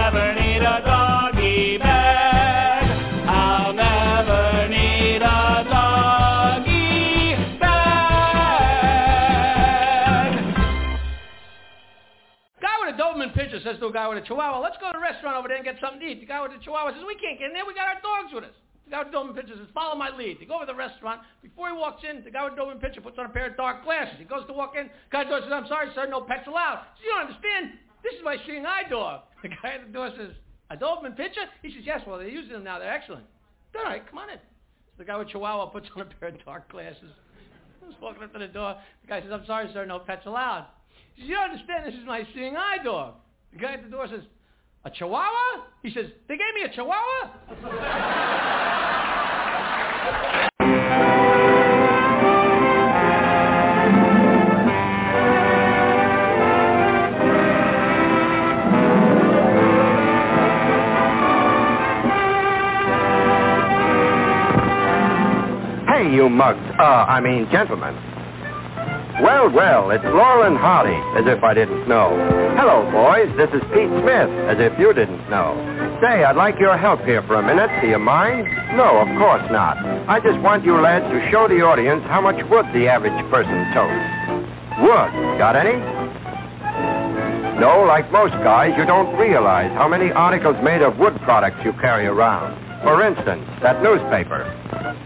Doberman 13.53 13.65
says 13.65 13.77
to 13.81 13.87
a 13.87 13.93
guy 13.93 14.09
with 14.09 14.19
a 14.19 14.27
Chihuahua, 14.27 14.61
let's 14.61 14.81
go 14.81 14.89
to 14.89 14.97
a 14.97 15.01
restaurant 15.01 15.37
over 15.37 15.49
there 15.49 15.61
and 15.61 15.65
get 15.65 15.77
something 15.77 16.01
to 16.01 16.07
eat. 16.09 16.21
The 16.21 16.27
guy 16.27 16.41
with 16.41 16.57
the 16.57 16.63
Chihuahua 16.65 16.97
says, 16.97 17.05
we 17.05 17.21
can't 17.21 17.37
get 17.37 17.53
in 17.53 17.55
there. 17.55 17.69
We 17.69 17.77
got 17.77 17.93
our 17.93 18.01
dogs 18.01 18.33
with 18.33 18.49
us. 18.49 18.57
The 18.89 18.97
guy 18.97 18.99
with 19.05 19.13
the 19.13 19.17
Doberman 19.17 19.37
Pinscher 19.37 19.57
says, 19.61 19.69
follow 19.77 19.95
my 19.95 20.09
lead. 20.09 20.41
They 20.41 20.49
go 20.49 20.57
over 20.57 20.67
to 20.67 20.73
the 20.73 20.79
restaurant. 20.79 21.21
Before 21.45 21.69
he 21.69 21.77
walks 21.77 22.03
in, 22.03 22.25
the 22.25 22.33
guy 22.33 22.45
with 22.49 22.57
the 22.57 22.61
Doberman 22.65 22.81
Pinscher 22.81 23.05
puts 23.05 23.21
on 23.21 23.29
a 23.29 23.33
pair 23.33 23.53
of 23.53 23.57
dark 23.57 23.85
glasses. 23.85 24.17
He 24.17 24.25
goes 24.25 24.47
to 24.49 24.57
walk 24.57 24.75
in. 24.75 24.89
The 24.89 25.13
guy 25.13 25.21
at 25.23 25.25
the 25.29 25.37
door 25.37 25.41
says, 25.45 25.53
I'm 25.53 25.69
sorry, 25.69 25.93
sir, 25.95 26.09
no 26.09 26.25
pets 26.25 26.49
allowed. 26.49 26.89
He 26.97 27.05
says, 27.05 27.05
you 27.05 27.13
don't 27.13 27.25
understand. 27.29 27.65
This 28.01 28.17
is 28.17 28.25
my 28.25 28.37
seeing 28.49 28.65
eye 28.65 28.89
dog. 28.89 29.29
The 29.45 29.53
guy 29.53 29.79
at 29.79 29.87
the 29.87 29.93
door 29.93 30.11
says, 30.17 30.33
a 30.73 30.77
Doberman 30.77 31.15
Pinscher? 31.15 31.47
He 31.61 31.71
says, 31.71 31.85
yes, 31.85 32.01
well, 32.09 32.19
they're 32.19 32.33
using 32.33 32.53
them 32.57 32.65
now. 32.65 32.81
They're 32.81 32.93
excellent. 32.93 33.27
All 33.77 33.85
right, 33.85 34.03
come 34.09 34.19
on 34.19 34.31
in. 34.31 34.39
So 34.39 34.99
the 34.99 35.05
guy 35.05 35.17
with 35.17 35.29
Chihuahua 35.29 35.67
puts 35.67 35.89
on 35.95 36.03
a 36.03 36.11
pair 36.19 36.31
of 36.31 36.45
dark 36.45 36.71
glasses. 36.71 37.13
He's 37.87 37.97
walking 38.01 38.23
up 38.23 38.33
to 38.33 38.39
the 38.39 38.49
door. 38.49 38.77
The 39.03 39.09
guy 39.09 39.21
says, 39.21 39.31
I'm 39.33 39.47
sorry, 39.47 39.71
sir, 39.73 39.85
no 39.85 39.99
pets 40.01 40.27
allowed. 40.27 40.67
He 41.15 41.23
says, 41.23 41.29
you 41.29 41.35
don't 41.37 41.51
understand. 41.51 41.87
This 41.87 41.95
is 41.95 42.07
my 42.07 42.27
seeing 42.35 42.57
eye 42.57 42.83
dog. 42.83 43.15
The 43.53 43.59
guy 43.59 43.75
at 43.75 43.83
the 43.83 43.91
door 43.91 44.07
says, 44.09 44.23
A 44.85 44.91
chihuahua? 44.91 45.65
He 45.83 45.93
says, 45.93 46.07
they 46.29 46.37
gave 46.37 46.55
me 46.55 46.63
a 46.63 46.69
chihuahua? 46.75 48.33
Hey, 65.89 66.15
you 66.15 66.29
mugs. 66.29 66.59
Uh, 66.79 66.83
I 66.83 67.21
mean, 67.21 67.49
gentlemen. 67.53 68.12
Well, 69.21 69.51
well, 69.51 69.91
it's 69.91 70.05
Laurel 70.05 70.49
and 70.49 70.57
Hardy, 70.57 70.97
as 71.21 71.29
if 71.29 71.45
I 71.45 71.53
didn't 71.53 71.87
know. 71.87 72.17
Hello, 72.57 72.89
boys. 72.91 73.29
This 73.37 73.51
is 73.53 73.61
Pete 73.75 73.93
Smith, 74.01 74.31
as 74.49 74.57
if 74.59 74.73
you 74.81 74.93
didn't 74.95 75.29
know. 75.29 75.53
Say, 76.01 76.25
I'd 76.25 76.35
like 76.37 76.59
your 76.59 76.79
help 76.79 77.05
here 77.05 77.23
for 77.29 77.37
a 77.37 77.43
minute. 77.45 77.69
Do 77.83 77.89
you 77.89 77.99
mind? 77.99 78.49
No, 78.75 79.05
of 79.05 79.09
course 79.21 79.45
not. 79.53 79.77
I 80.09 80.19
just 80.19 80.41
want 80.41 80.65
you 80.65 80.81
lads 80.81 81.05
to 81.13 81.31
show 81.31 81.47
the 81.47 81.61
audience 81.61 82.03
how 82.09 82.21
much 82.23 82.41
wood 82.49 82.65
the 82.73 82.89
average 82.89 83.15
person 83.31 83.69
totes. 83.77 84.09
Wood. 84.81 85.13
Got 85.37 85.61
any? 85.61 85.77
No, 87.61 87.85
like 87.87 88.11
most 88.11 88.33
guys, 88.43 88.73
you 88.79 88.87
don't 88.87 89.15
realize 89.19 89.71
how 89.77 89.87
many 89.87 90.11
articles 90.11 90.57
made 90.65 90.81
of 90.81 90.99
wood 90.99 91.15
products 91.21 91.61
you 91.65 91.73
carry 91.75 92.07
around. 92.07 92.57
For 92.83 93.07
instance, 93.07 93.45
that 93.61 93.83
newspaper. 93.83 94.49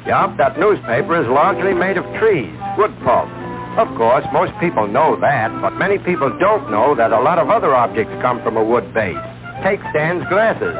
Yup, 0.06 0.38
that 0.38 0.58
newspaper 0.58 1.20
is 1.20 1.28
largely 1.28 1.74
made 1.74 1.98
of 1.98 2.04
trees, 2.22 2.54
wood 2.78 2.94
pulp. 3.04 3.28
Of 3.76 3.88
course, 3.96 4.24
most 4.32 4.52
people 4.58 4.86
know 4.86 5.20
that, 5.20 5.52
but 5.60 5.76
many 5.76 5.98
people 5.98 6.32
don't 6.40 6.70
know 6.70 6.94
that 6.94 7.12
a 7.12 7.20
lot 7.20 7.38
of 7.38 7.50
other 7.50 7.74
objects 7.74 8.10
come 8.22 8.42
from 8.42 8.56
a 8.56 8.64
wood 8.64 8.94
base. 8.94 9.20
Take 9.62 9.80
Stan's 9.90 10.24
glasses. 10.28 10.72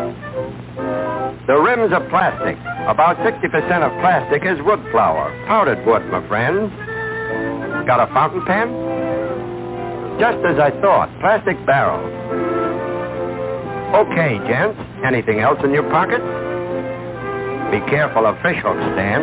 The 1.47 1.61
rims 1.61 1.93
are 1.93 2.09
plastic. 2.09 2.57
About 2.89 3.19
60% 3.19 3.53
of 3.85 3.93
plastic 4.01 4.45
is 4.49 4.57
wood 4.65 4.81
flour, 4.91 5.29
powdered 5.47 5.85
wood, 5.85 6.09
my 6.09 6.27
friends. 6.27 6.73
Got 7.87 8.01
a 8.01 8.13
fountain 8.15 8.41
pen? 8.49 8.73
Just 10.19 10.41
as 10.49 10.59
I 10.59 10.73
thought, 10.81 11.13
plastic 11.21 11.61
barrel. 11.67 12.01
Okay, 13.95 14.41
gents. 14.49 14.81
Anything 15.05 15.41
else 15.41 15.61
in 15.63 15.71
your 15.71 15.85
pocket? 15.91 16.25
Be 17.71 17.85
careful 17.91 18.25
of 18.25 18.41
fish 18.41 18.57
hooks, 18.65 18.81
Stan. 18.97 19.21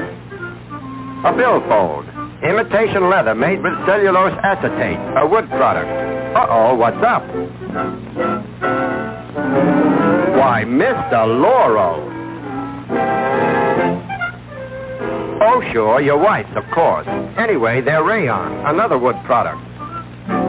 A 1.25 1.33
billfold. 1.35 2.12
Imitation 2.43 3.09
leather 3.09 3.33
made 3.33 3.63
with 3.63 3.73
cellulose 3.85 4.37
acetate, 4.43 4.99
a 5.17 5.25
wood 5.25 5.47
product. 5.49 5.87
Uh-oh, 6.35 6.75
what's 6.75 6.97
up? 6.97 7.23
Why, 10.35 10.63
Mr. 10.67 11.25
Laurel. 11.41 12.03
Oh, 15.41 15.61
sure, 15.71 16.01
your 16.01 16.17
wife's, 16.17 16.49
of 16.55 16.63
course. 16.73 17.07
Anyway, 17.37 17.79
they're 17.79 18.03
rayon, 18.03 18.65
another 18.65 18.97
wood 18.97 19.15
product. 19.23 19.61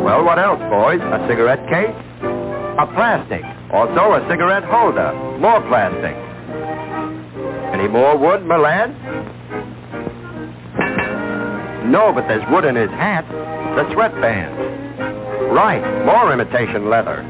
Well, 0.02 0.24
what 0.24 0.38
else, 0.38 0.58
boys? 0.70 1.00
A 1.00 1.24
cigarette 1.28 1.62
case? 1.68 1.94
A 2.22 2.86
plastic. 2.94 3.44
Also 3.72 4.14
a 4.14 4.26
cigarette 4.28 4.64
holder. 4.64 5.12
More 5.38 5.60
plastic. 5.68 6.16
Any 7.72 7.86
more 7.86 8.18
wood, 8.18 8.44
my 8.44 8.56
lad? 8.56 8.90
No, 11.84 12.12
but 12.14 12.26
there's 12.28 12.44
wood 12.50 12.64
in 12.64 12.76
his 12.76 12.90
hat. 12.90 13.28
The 13.76 13.92
sweatband. 13.92 15.52
Right, 15.52 15.84
more 16.06 16.32
imitation 16.32 16.88
leather. 16.88 17.20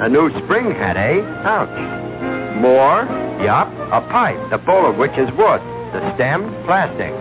A 0.00 0.08
new 0.08 0.30
spring 0.44 0.72
hat, 0.72 0.96
eh? 0.96 1.20
Ouch. 1.46 2.60
More? 2.60 3.04
Yup, 3.42 3.68
a 3.90 4.00
pipe, 4.12 4.50
the 4.50 4.58
bowl 4.58 4.88
of 4.88 4.96
which 4.96 5.12
is 5.12 5.30
wood. 5.32 5.62
The 5.92 6.14
stem, 6.14 6.52
plastic. 6.66 7.12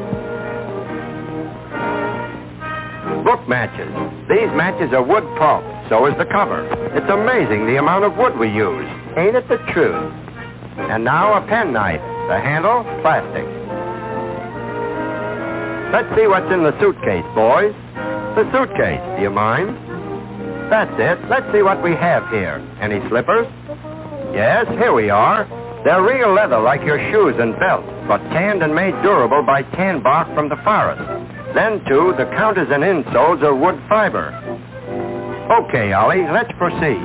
Book 3.23 3.47
matches. 3.47 3.89
These 4.27 4.51
matches 4.57 4.91
are 4.93 5.03
wood 5.03 5.23
pulp. 5.37 5.63
So 5.89 6.05
is 6.05 6.17
the 6.17 6.25
cover. 6.25 6.65
It's 6.95 7.09
amazing 7.09 7.65
the 7.65 7.77
amount 7.77 8.03
of 8.03 8.17
wood 8.17 8.37
we 8.37 8.49
use. 8.49 8.87
Ain't 9.15 9.35
it 9.35 9.47
the 9.47 9.57
truth? 9.71 10.20
And 10.77 11.03
now 11.03 11.33
a 11.33 11.47
penknife. 11.47 12.01
The 12.27 12.39
handle, 12.39 12.83
plastic. 13.01 13.45
Let's 15.91 16.07
see 16.15 16.27
what's 16.27 16.51
in 16.53 16.63
the 16.63 16.71
suitcase, 16.79 17.27
boys. 17.35 17.75
The 18.39 18.47
suitcase, 18.55 19.03
do 19.17 19.23
you 19.23 19.29
mind? 19.29 19.75
That's 20.71 20.93
it. 20.95 21.19
Let's 21.27 21.51
see 21.51 21.61
what 21.61 21.83
we 21.83 21.91
have 21.91 22.23
here. 22.31 22.63
Any 22.79 23.03
slippers? 23.09 23.45
Yes, 24.31 24.67
here 24.79 24.93
we 24.93 25.09
are. 25.09 25.43
They're 25.83 26.01
real 26.01 26.31
leather 26.33 26.61
like 26.61 26.79
your 26.87 26.99
shoes 27.11 27.35
and 27.37 27.59
belt, 27.59 27.83
but 28.07 28.19
tanned 28.31 28.63
and 28.63 28.73
made 28.73 28.95
durable 29.03 29.43
by 29.43 29.63
tan 29.75 30.01
bark 30.01 30.33
from 30.33 30.47
the 30.47 30.55
forest. 30.63 31.03
Then, 31.53 31.83
too, 31.89 32.13
the 32.17 32.23
counters 32.37 32.69
and 32.71 32.83
insoles 32.83 33.43
are 33.43 33.53
wood 33.53 33.75
fiber. 33.89 34.31
Okay, 35.67 35.91
Ollie, 35.91 36.23
let's 36.31 36.51
proceed. 36.57 37.03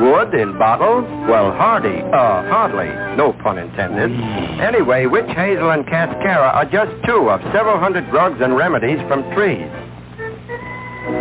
Wood 0.00 0.34
in 0.34 0.58
bottles? 0.58 1.04
Well, 1.30 1.52
hardy, 1.52 2.02
uh, 2.02 2.42
hardly. 2.50 2.90
No 3.16 3.32
pun 3.32 3.58
intended. 3.58 4.10
Anyway, 4.60 5.06
witch 5.06 5.30
hazel 5.36 5.70
and 5.70 5.86
cascara 5.86 6.50
are 6.50 6.64
just 6.64 6.90
two 7.06 7.30
of 7.30 7.40
several 7.52 7.78
hundred 7.78 8.10
drugs 8.10 8.40
and 8.42 8.56
remedies 8.56 8.98
from 9.06 9.22
trees. 9.34 9.70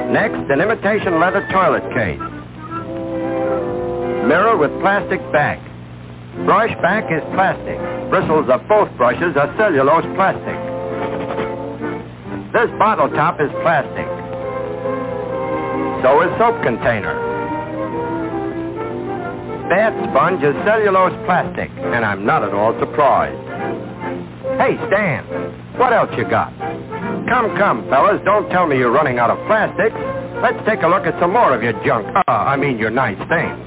Next, 0.10 0.50
an 0.50 0.62
imitation 0.62 1.20
leather 1.20 1.48
toilet 1.52 1.84
case. 1.94 2.20
Mirror 4.26 4.58
with 4.58 4.72
plastic 4.82 5.22
back. 5.32 5.60
Brush 6.46 6.74
back 6.82 7.06
is 7.12 7.22
plastic. 7.36 7.78
Bristles 8.10 8.50
of 8.50 8.68
both 8.68 8.90
brushes 8.98 9.38
are 9.38 9.54
cellulose 9.56 10.06
plastic. 10.16 10.58
This 12.54 12.70
bottle 12.80 13.10
top 13.10 13.40
is 13.40 13.52
plastic. 13.62 14.08
So 16.02 16.22
is 16.26 16.32
soap 16.40 16.58
container. 16.64 17.33
Bath 19.70 19.96
sponge 20.10 20.44
is 20.44 20.56
cellulose 20.66 21.14
plastic, 21.26 21.70
and 21.72 22.04
I'm 22.04 22.26
not 22.26 22.44
at 22.44 22.54
all 22.54 22.78
surprised. 22.80 23.40
Hey, 24.60 24.76
Stan, 24.88 25.24
what 25.80 25.94
else 25.94 26.12
you 26.18 26.28
got? 26.30 26.52
Come, 27.30 27.56
come, 27.58 27.88
fellas, 27.90 28.22
don't 28.26 28.50
tell 28.50 28.68
me 28.68 28.78
you're 28.78 28.92
running 28.92 29.20
out 29.20 29.30
of 29.30 29.40
plastics. 29.48 29.96
Let's 30.44 30.60
take 30.68 30.84
a 30.84 30.88
look 30.88 31.08
at 31.08 31.18
some 31.22 31.32
more 31.32 31.56
of 31.56 31.64
your 31.64 31.74
junk. 31.86 32.06
Ah, 32.28 32.52
I 32.52 32.58
mean 32.58 32.78
your 32.78 32.90
nice 32.92 33.18
things. 33.30 33.58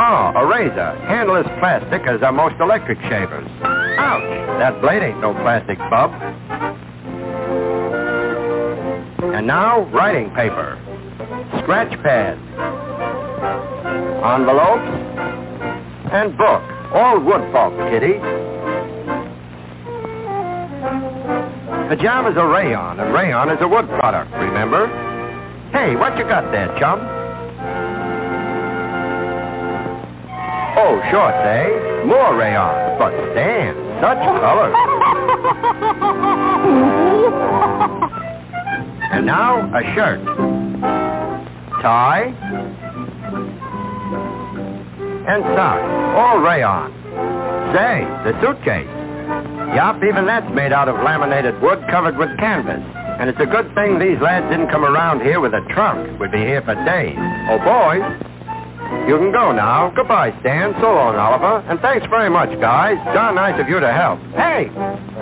Oh, 0.00 0.32
a 0.34 0.46
razor. 0.46 0.96
Handle 1.06 1.36
is 1.36 1.46
plastic 1.60 2.02
as 2.08 2.22
are 2.22 2.32
most 2.32 2.56
electric 2.58 2.98
shavers. 3.02 3.46
Ouch! 3.62 4.58
That 4.58 4.80
blade 4.80 5.02
ain't 5.02 5.20
no 5.20 5.34
plastic, 5.34 5.78
bub. 5.90 6.10
And 9.34 9.46
now, 9.46 9.82
writing 9.92 10.30
paper. 10.30 10.80
Scratch 11.62 11.92
pad. 12.02 12.38
Envelopes. 14.24 15.01
And 16.12 16.36
book. 16.36 16.60
All 16.92 17.18
wood 17.20 17.50
pulp, 17.52 17.72
kitty. 17.88 18.18
Pajamas 21.88 22.36
are 22.36 22.48
rayon, 22.48 23.00
and 23.00 23.14
rayon 23.14 23.48
is 23.48 23.56
a 23.62 23.66
wood 23.66 23.88
product, 23.88 24.30
remember? 24.32 24.88
Hey, 25.72 25.96
what 25.96 26.18
you 26.18 26.24
got 26.24 26.52
there, 26.52 26.68
chum? 26.78 27.00
Oh, 30.76 31.00
shorts, 31.10 31.38
eh? 31.48 32.04
More 32.04 32.36
rayon. 32.36 32.98
But 32.98 33.14
Stan, 33.32 33.74
such 34.02 34.18
color. 34.40 34.68
and 39.12 39.24
now, 39.24 39.62
a 39.74 39.82
shirt. 39.94 40.20
Tie. 41.80 42.34
And 45.28 45.42
socks. 45.54 45.86
All 46.18 46.38
rayon. 46.40 46.90
Say, 47.74 48.04
the 48.26 48.32
suitcase. 48.42 48.90
Yup, 49.74 50.02
even 50.04 50.26
that's 50.26 50.52
made 50.52 50.72
out 50.72 50.88
of 50.88 50.96
laminated 50.96 51.60
wood 51.62 51.82
covered 51.88 52.18
with 52.18 52.28
canvas. 52.38 52.82
And 53.20 53.30
it's 53.30 53.40
a 53.40 53.46
good 53.46 53.72
thing 53.74 53.98
these 53.98 54.20
lads 54.20 54.50
didn't 54.50 54.68
come 54.68 54.84
around 54.84 55.22
here 55.22 55.40
with 55.40 55.54
a 55.54 55.64
trunk. 55.72 56.18
We'd 56.20 56.32
be 56.32 56.44
here 56.44 56.60
for 56.62 56.74
days. 56.84 57.16
Oh, 57.48 57.58
boys. 57.62 58.04
You 59.08 59.16
can 59.16 59.32
go 59.32 59.52
now. 59.52 59.90
Goodbye, 59.94 60.34
Stan. 60.40 60.74
So 60.80 60.92
long, 60.92 61.16
Oliver. 61.16 61.64
And 61.70 61.80
thanks 61.80 62.04
very 62.10 62.28
much, 62.28 62.50
guys. 62.60 62.98
Darn 63.14 63.36
nice 63.36 63.58
of 63.60 63.68
you 63.68 63.80
to 63.80 63.92
help. 63.92 64.20
Hey! 64.34 64.70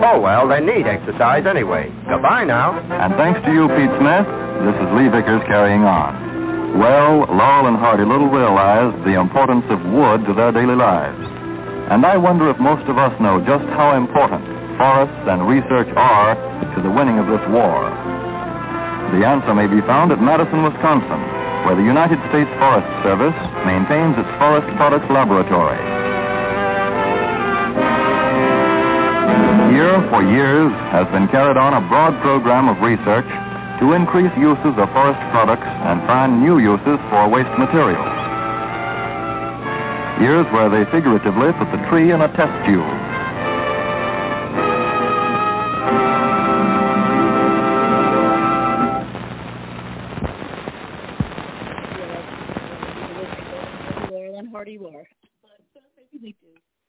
Oh, 0.03 0.21
well, 0.21 0.49
they 0.49 0.61
need 0.61 0.87
exercise 0.87 1.47
anyway. 1.47 1.93
Goodbye 2.09 2.45
now. 2.45 2.79
And 2.79 3.15
thanks 3.15 3.41
to 3.47 3.53
you, 3.53 3.69
Pete 3.69 3.93
Smith, 4.01 4.27
this 4.65 4.77
is 4.81 4.89
Lee 4.97 5.09
Vickers 5.09 5.43
carrying 5.47 5.85
on. 5.85 6.30
Well, 6.79 7.27
Laurel 7.27 7.67
and 7.67 7.77
Hardy 7.77 8.05
little 8.05 8.29
realized 8.29 9.03
the 9.03 9.19
importance 9.19 9.67
of 9.71 9.83
wood 9.91 10.25
to 10.27 10.33
their 10.33 10.53
daily 10.53 10.77
lives. 10.77 11.19
And 11.91 12.07
I 12.07 12.17
wonder 12.17 12.49
if 12.49 12.59
most 12.63 12.87
of 12.87 12.97
us 12.97 13.11
know 13.21 13.43
just 13.43 13.67
how 13.75 13.99
important 13.99 14.47
forests 14.79 15.27
and 15.27 15.51
research 15.51 15.91
are 15.99 16.39
to 16.39 16.79
the 16.81 16.89
winning 16.89 17.19
of 17.19 17.27
this 17.27 17.43
war. 17.51 17.91
The 19.11 19.27
answer 19.27 19.53
may 19.53 19.67
be 19.67 19.83
found 19.83 20.15
at 20.15 20.23
Madison, 20.23 20.63
Wisconsin, 20.63 21.19
where 21.67 21.75
the 21.75 21.83
United 21.83 22.23
States 22.31 22.49
Forest 22.63 22.87
Service 23.03 23.37
maintains 23.67 24.15
its 24.15 24.31
Forest 24.39 24.71
Products 24.79 25.11
Laboratory. 25.11 25.83
Here, 29.75 29.99
for 30.09 30.23
years, 30.23 30.71
has 30.95 31.11
been 31.11 31.27
carried 31.29 31.59
on 31.59 31.75
a 31.75 31.83
broad 31.91 32.15
program 32.23 32.71
of 32.71 32.79
research 32.79 33.27
to 33.81 33.93
increase 33.93 34.33
uses 34.37 34.77
of 34.77 34.87
forest 34.93 35.21
products 35.33 35.67
and 35.67 36.01
find 36.07 36.41
new 36.41 36.59
uses 36.59 37.01
for 37.09 37.29
waste 37.29 37.53
materials. 37.59 38.13
Years 40.21 40.47
where 40.53 40.69
they 40.69 40.85
figuratively 40.93 41.53
put 41.57 41.69
the 41.73 41.81
tree 41.89 42.13
in 42.13 42.21
a 42.21 42.29
test 42.37 42.53
tube. 42.67 43.11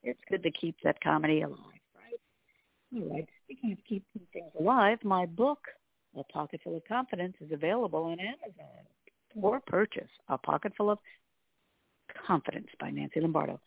It's 0.03 0.19
good 0.29 0.43
to 0.43 0.51
keep 0.51 0.75
that 0.83 1.01
comedy 1.01 1.41
alive, 1.41 1.57
right? 1.95 3.01
All 3.01 3.09
right. 3.13 3.27
Speaking 3.45 3.71
of 3.71 3.77
keeping 3.87 4.27
things 4.33 4.51
alive, 4.59 4.97
my 5.03 5.25
book, 5.25 5.59
A 6.17 6.23
Pocket 6.25 6.61
Full 6.63 6.77
of 6.77 6.83
Confidence, 6.85 7.35
is 7.39 7.51
available 7.51 8.03
on 8.03 8.19
Amazon 8.19 8.85
for 9.39 9.61
purchase. 9.61 10.09
A 10.27 10.37
Pocket 10.37 10.73
Full 10.77 10.89
of 10.89 10.99
Confidence 12.27 12.67
by 12.79 12.89
Nancy 12.89 13.21
Lombardo. 13.21 13.59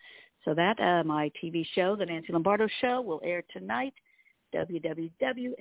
So 0.45 0.53
that 0.55 0.79
uh, 0.79 1.03
my 1.05 1.31
TV 1.43 1.67
show, 1.75 1.97
The 1.97 2.05
Nancy 2.07 2.33
Lombardo 2.33 2.69
Show, 2.81 3.01
will 3.01 3.21
air 3.25 3.43
tonight, 3.53 3.95
www.mnn.org 4.55 5.55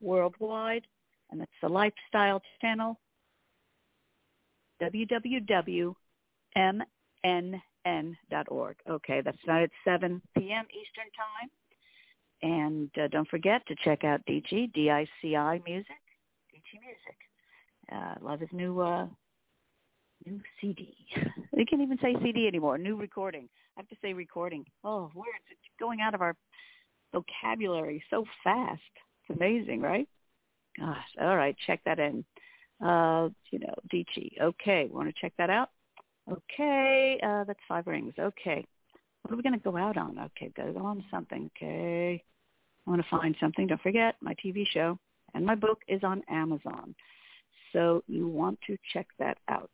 worldwide, 0.00 0.86
and 1.30 1.40
that's 1.40 1.50
the 1.60 1.68
Lifestyle 1.68 2.40
Channel, 2.60 2.98
www.mnn.org. 4.80 5.96
Okay, 8.88 9.20
that's 9.20 9.38
tonight 9.44 9.62
at 9.64 9.70
7 9.84 10.22
p.m. 10.36 10.66
Eastern 10.70 11.10
Time. 11.16 11.50
And 12.42 12.90
uh, 13.00 13.08
don't 13.08 13.28
forget 13.28 13.66
to 13.68 13.74
check 13.84 14.04
out 14.04 14.24
Dici, 14.26 14.70
D-I-C-I 14.74 15.60
Music, 15.66 15.86
Dici 16.50 16.80
Music. 16.80 17.16
Uh, 17.92 18.14
love 18.24 18.40
his 18.40 18.48
new 18.52 18.80
uh, 18.80 19.06
new 20.24 20.40
CD. 20.60 20.94
We 21.52 21.64
can't 21.66 21.82
even 21.82 21.98
say 22.00 22.14
CD 22.22 22.46
anymore. 22.46 22.78
New 22.78 22.96
recording. 22.96 23.48
I 23.76 23.80
have 23.80 23.88
to 23.88 23.96
say 24.02 24.12
recording. 24.14 24.64
Oh, 24.84 25.10
words 25.14 25.28
it's 25.50 25.60
going 25.78 26.00
out 26.00 26.14
of 26.14 26.22
our 26.22 26.34
vocabulary 27.12 28.02
so 28.10 28.24
fast. 28.42 28.80
It's 29.28 29.36
amazing, 29.36 29.80
right? 29.80 30.08
Gosh. 30.78 30.96
All 31.20 31.36
right, 31.36 31.56
check 31.66 31.80
that 31.84 31.98
in. 31.98 32.24
Uh, 32.80 33.28
you 33.50 33.58
know, 33.58 33.74
Dici. 33.90 34.36
Okay, 34.40 34.88
want 34.90 35.08
to 35.08 35.20
check 35.20 35.32
that 35.36 35.50
out? 35.50 35.70
Okay, 36.30 37.18
uh, 37.22 37.44
that's 37.44 37.58
five 37.68 37.86
rings. 37.86 38.14
Okay. 38.18 38.64
What 39.22 39.34
are 39.34 39.36
we 39.36 39.42
going 39.42 39.58
to 39.58 39.58
go 39.58 39.76
out 39.76 39.96
on? 39.96 40.18
Okay, 40.18 40.50
go 40.56 40.78
on 40.84 41.04
something. 41.10 41.50
Okay. 41.56 42.22
Want 42.90 43.02
to 43.02 43.08
find 43.08 43.36
something. 43.38 43.68
Don't 43.68 43.80
forget, 43.82 44.16
my 44.20 44.34
TV 44.44 44.66
show 44.66 44.98
and 45.34 45.46
my 45.46 45.54
book 45.54 45.78
is 45.86 46.02
on 46.02 46.24
Amazon. 46.28 46.92
So 47.72 48.02
you 48.08 48.26
want 48.26 48.58
to 48.66 48.76
check 48.92 49.06
that 49.20 49.38
out. 49.46 49.70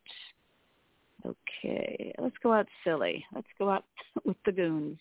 Okay, 1.24 2.14
let's 2.18 2.36
go 2.42 2.52
out 2.52 2.66
silly. 2.84 3.24
Let's 3.34 3.46
go 3.58 3.70
out 3.70 3.84
with 4.26 4.36
the 4.44 4.52
goons. 4.52 4.98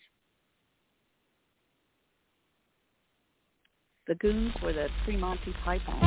The 4.08 4.14
goons 4.14 4.54
were 4.62 4.72
the 4.72 4.88
pre-Monty 5.04 5.52
Python. 5.62 6.00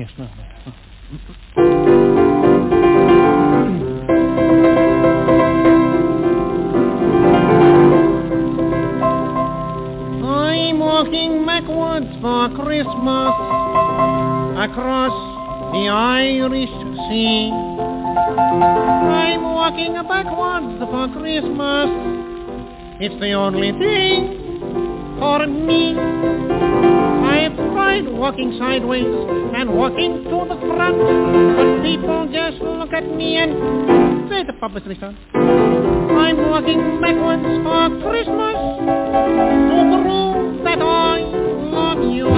Yes, 0.00 0.10
no. 0.16 0.24
I'm 10.24 10.78
walking 10.78 11.44
backwards 11.44 12.06
for 12.22 12.48
Christmas 12.48 13.34
across 14.56 15.12
the 15.74 15.88
Irish 15.92 16.70
Sea. 17.10 17.50
I'm 19.04 19.42
walking 19.42 19.92
backwards 20.08 20.78
for 20.80 21.08
Christmas. 21.20 21.90
It's 23.02 23.20
the 23.20 23.32
only 23.32 23.72
thing 23.72 25.18
for 25.18 25.46
me. 25.46 25.94
I've 27.28 27.59
tried 27.72 28.08
walking 28.08 28.56
sideways 28.58 29.06
and 29.54 29.74
walking 29.74 30.24
to 30.24 30.44
the 30.48 30.56
front, 30.66 30.98
but 31.56 31.82
people 31.82 32.28
just 32.32 32.60
look 32.62 32.92
at 32.92 33.06
me 33.06 33.36
and 33.36 34.28
say 34.30 34.44
the 34.44 34.52
publicity 34.54 34.94
stunt. 34.96 35.16
I'm 35.34 36.50
walking 36.50 37.00
backwards 37.00 37.42
for 37.64 37.88
Christmas 38.08 38.56
to 39.70 40.00
prove 40.02 40.64
that 40.64 40.80
I 40.80 41.20
love 41.70 42.02
you. 42.12 42.28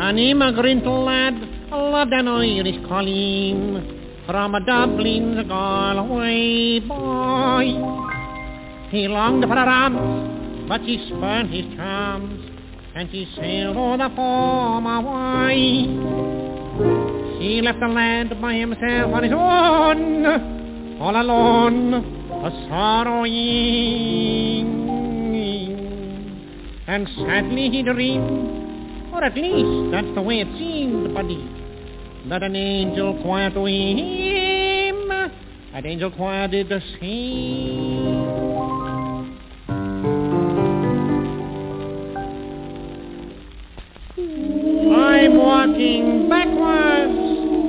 An 0.00 0.18
immigrant 0.18 0.86
lad 0.86 1.37
loved 1.98 2.12
an 2.12 2.28
Irish 2.28 2.78
colleen 2.86 4.22
from 4.24 4.54
a 4.54 4.60
Dublin's 4.60 5.48
Galway 5.48 6.78
boy. 6.78 7.64
He 8.88 9.08
longed 9.08 9.42
for 9.42 9.58
a 9.58 9.66
romp, 9.66 10.68
but 10.68 10.80
she 10.86 11.04
spurned 11.08 11.52
his 11.52 11.64
charms, 11.74 12.40
and 12.94 13.10
she 13.10 13.26
sailed 13.34 13.76
o'er 13.76 13.96
the 13.98 14.10
former 14.14 15.00
way. 15.10 15.88
He 17.40 17.60
left 17.62 17.80
the 17.80 17.88
land 17.88 18.40
by 18.40 18.54
himself 18.54 19.12
on 19.12 19.22
his 19.24 19.32
own, 19.32 21.00
all 21.00 21.20
alone, 21.20 21.94
a 22.46 22.50
sorrowing. 22.68 23.26
And 26.86 27.08
sadly 27.16 27.70
he 27.70 27.82
dreamed, 27.82 29.12
or 29.12 29.24
at 29.24 29.34
least 29.34 29.90
that's 29.90 30.14
the 30.14 30.22
way 30.22 30.38
it 30.42 30.48
seemed, 30.58 31.12
buddy, 31.12 31.57
that 32.28 32.42
an 32.42 32.54
angel 32.54 33.20
choir 33.22 33.50
to 33.50 33.64
him, 33.64 35.10
an 35.10 35.86
angel 35.86 36.10
choir 36.10 36.46
did 36.46 36.68
the 36.68 36.80
same. 37.00 38.58
I'm 44.94 45.36
walking 45.38 46.28
backwards 46.28 47.18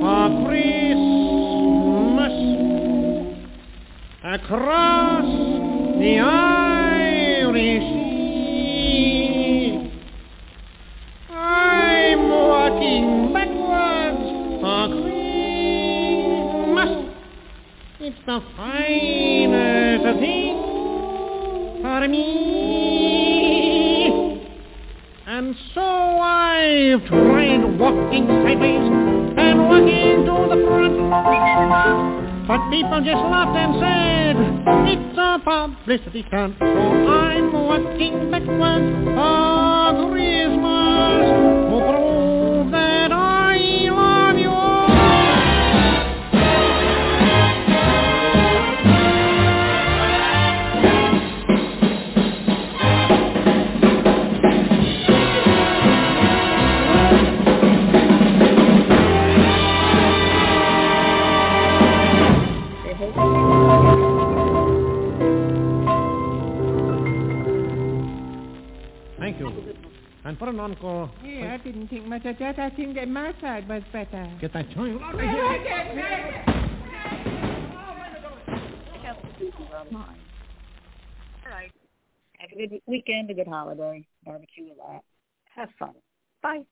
for 0.00 0.28
Christmas 0.46 0.74
across 4.22 5.24
the 5.98 6.18
Irish 6.18 7.99
the 18.26 18.40
finest 18.56 20.04
thing 20.20 20.56
for 21.82 22.08
me. 22.08 22.26
And 25.26 25.54
so 25.74 25.80
I've 25.80 27.04
tried 27.06 27.78
walking 27.78 28.26
sideways 28.26 28.90
and 29.38 29.68
walking 29.68 30.24
to 30.26 30.48
the 30.50 30.56
front. 30.66 30.98
But 32.46 32.70
people 32.70 33.00
just 33.00 33.22
laughed 33.30 33.56
and 33.56 33.74
said, 33.80 34.36
it's 34.92 35.18
a 35.18 35.38
publicity 35.42 36.24
stunt. 36.28 36.56
So 36.58 36.66
I'm 36.66 37.52
walking 37.52 38.30
backwards 38.30 38.94
for 39.16 40.10
Christmas 40.10 42.19
an 70.50 70.60
encore. 70.60 71.10
Yeah, 71.24 71.54
I 71.54 71.56
didn't 71.64 71.88
think 71.88 72.06
much 72.06 72.24
of 72.24 72.38
that. 72.38 72.58
I 72.58 72.70
think 72.70 72.94
that 72.96 73.08
my 73.08 73.32
side 73.40 73.68
was 73.68 73.82
better. 73.92 74.30
Get 74.40 74.52
that 74.52 74.68
joint. 74.70 75.00
All 75.02 75.12
right. 81.50 81.72
Have 82.38 82.50
a 82.52 82.56
good 82.56 82.80
weekend, 82.86 83.30
a 83.30 83.34
good 83.34 83.46
holiday. 83.46 84.06
Barbecue 84.24 84.72
a 84.72 84.76
lot. 84.78 85.04
Have 85.54 85.68
fun. 85.78 85.94
Bye. 86.42 86.64